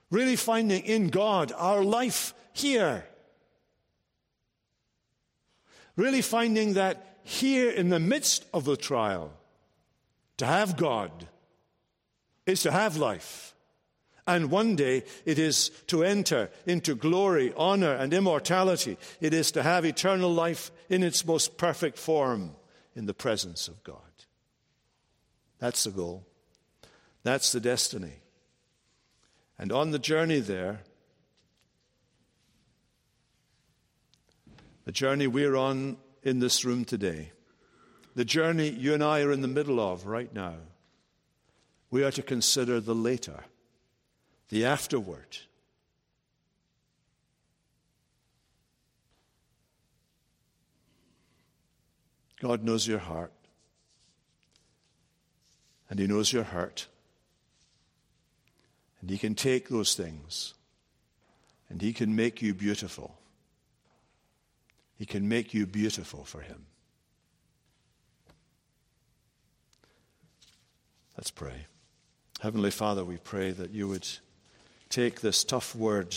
Really 0.10 0.36
finding 0.36 0.84
in 0.84 1.10
God 1.10 1.52
our 1.56 1.84
life 1.84 2.34
here. 2.54 3.06
Really 5.96 6.22
finding 6.22 6.74
that 6.74 7.20
here 7.24 7.70
in 7.70 7.90
the 7.90 8.00
midst 8.00 8.46
of 8.54 8.66
the 8.66 8.78
trial, 8.78 9.32
To 10.38 10.46
have 10.46 10.78
God 10.78 11.28
is 12.46 12.64
to 12.64 12.72
have 12.72 12.96
life. 12.98 13.54
And 14.26 14.52
one 14.52 14.76
day 14.76 15.04
it 15.26 15.40
is 15.40 15.70
to 15.88 16.04
enter 16.04 16.50
into 16.66 16.96
glory, 16.96 17.52
honor, 17.58 17.94
and 17.94 18.14
immortality. 18.14 18.98
It 19.20 19.34
is 19.34 19.52
to 19.52 19.64
have 19.64 19.86
eternal 19.86 20.32
life 20.32 20.72
in 20.88 21.04
its 21.04 21.26
most 21.26 21.58
perfect 21.58 21.98
form 21.98 22.52
in 22.96 23.06
the 23.06 23.14
presence 23.14 23.68
of 23.68 23.84
God. 23.84 23.98
That's 25.58 25.84
the 25.84 25.92
goal. 25.92 26.26
That's 27.24 27.52
the 27.52 27.60
destiny. 27.60 28.19
And 29.60 29.74
on 29.74 29.92
the 29.92 30.00
journey 30.00 30.40
there, 30.40 30.80
the 34.86 34.94
journey 34.94 35.28
we're 35.28 35.58
on 35.58 35.98
in 36.24 36.40
this 36.40 36.64
room 36.64 36.86
today, 36.86 37.34
the 38.16 38.24
journey 38.24 38.70
you 38.70 38.94
and 38.94 39.04
I 39.04 39.22
are 39.22 39.34
in 39.34 39.42
the 39.42 39.50
middle 39.50 39.82
of 39.82 40.06
right 40.06 40.34
now, 40.34 40.56
we 41.92 42.06
are 42.06 42.12
to 42.12 42.24
consider 42.24 42.80
the 42.80 42.96
later, 42.96 43.44
the 44.48 44.66
afterward. 44.66 45.38
God 52.40 52.64
knows 52.64 52.88
your 52.88 53.00
heart, 53.00 53.34
and 55.90 56.00
He 56.00 56.08
knows 56.08 56.32
your 56.32 56.44
hurt. 56.44 56.88
And 59.02 59.10
He 59.10 59.18
can 59.18 59.36
take 59.36 59.70
those 59.70 59.96
things 59.96 60.54
and 61.70 61.82
He 61.82 61.94
can 61.94 62.16
make 62.16 62.42
you 62.42 62.54
beautiful. 62.54 63.18
He 64.98 65.06
can 65.06 65.30
make 65.30 65.54
you 65.54 65.66
beautiful 65.66 66.26
for 66.26 66.42
Him. 66.42 66.66
Let's 71.18 71.32
pray. 71.32 71.66
Heavenly 72.40 72.72
Father, 72.72 73.04
we 73.04 73.18
pray 73.18 73.52
that 73.52 73.72
you 73.72 73.88
would 73.90 74.08
take 74.90 75.22
this 75.22 75.44
tough 75.44 75.76
word, 75.76 76.16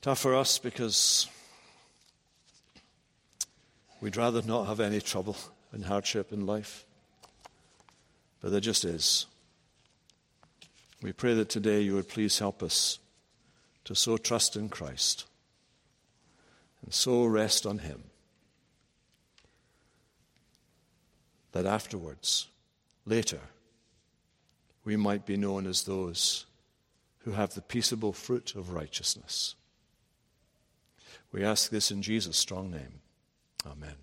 tough 0.00 0.20
for 0.20 0.34
us 0.34 0.58
because 0.58 1.26
we'd 4.00 4.16
rather 4.16 4.42
not 4.42 4.66
have 4.66 4.80
any 4.80 5.00
trouble 5.00 5.36
and 5.72 5.84
hardship 5.84 6.32
in 6.32 6.46
life, 6.46 6.84
but 8.40 8.52
there 8.52 8.60
just 8.60 8.84
is. 8.84 9.26
We 11.02 11.12
pray 11.12 11.34
that 11.34 11.48
today 11.48 11.80
you 11.80 11.94
would 11.94 12.08
please 12.08 12.38
help 12.38 12.62
us 12.62 12.98
to 13.84 13.94
so 13.94 14.16
trust 14.16 14.56
in 14.56 14.68
Christ 14.68 15.24
and 16.82 16.92
so 16.92 17.24
rest 17.24 17.64
on 17.66 17.78
Him 17.78 18.04
that 21.52 21.66
afterwards, 21.66 22.48
later, 23.04 23.40
we 24.84 24.96
might 24.96 25.26
be 25.26 25.36
known 25.36 25.66
as 25.66 25.82
those 25.82 26.46
who 27.20 27.32
have 27.32 27.54
the 27.54 27.62
peaceable 27.62 28.12
fruit 28.12 28.54
of 28.54 28.72
righteousness. 28.72 29.54
We 31.32 31.44
ask 31.44 31.70
this 31.70 31.90
in 31.90 32.02
Jesus' 32.02 32.36
strong 32.36 32.70
name. 32.70 33.00
Amen. 33.66 33.94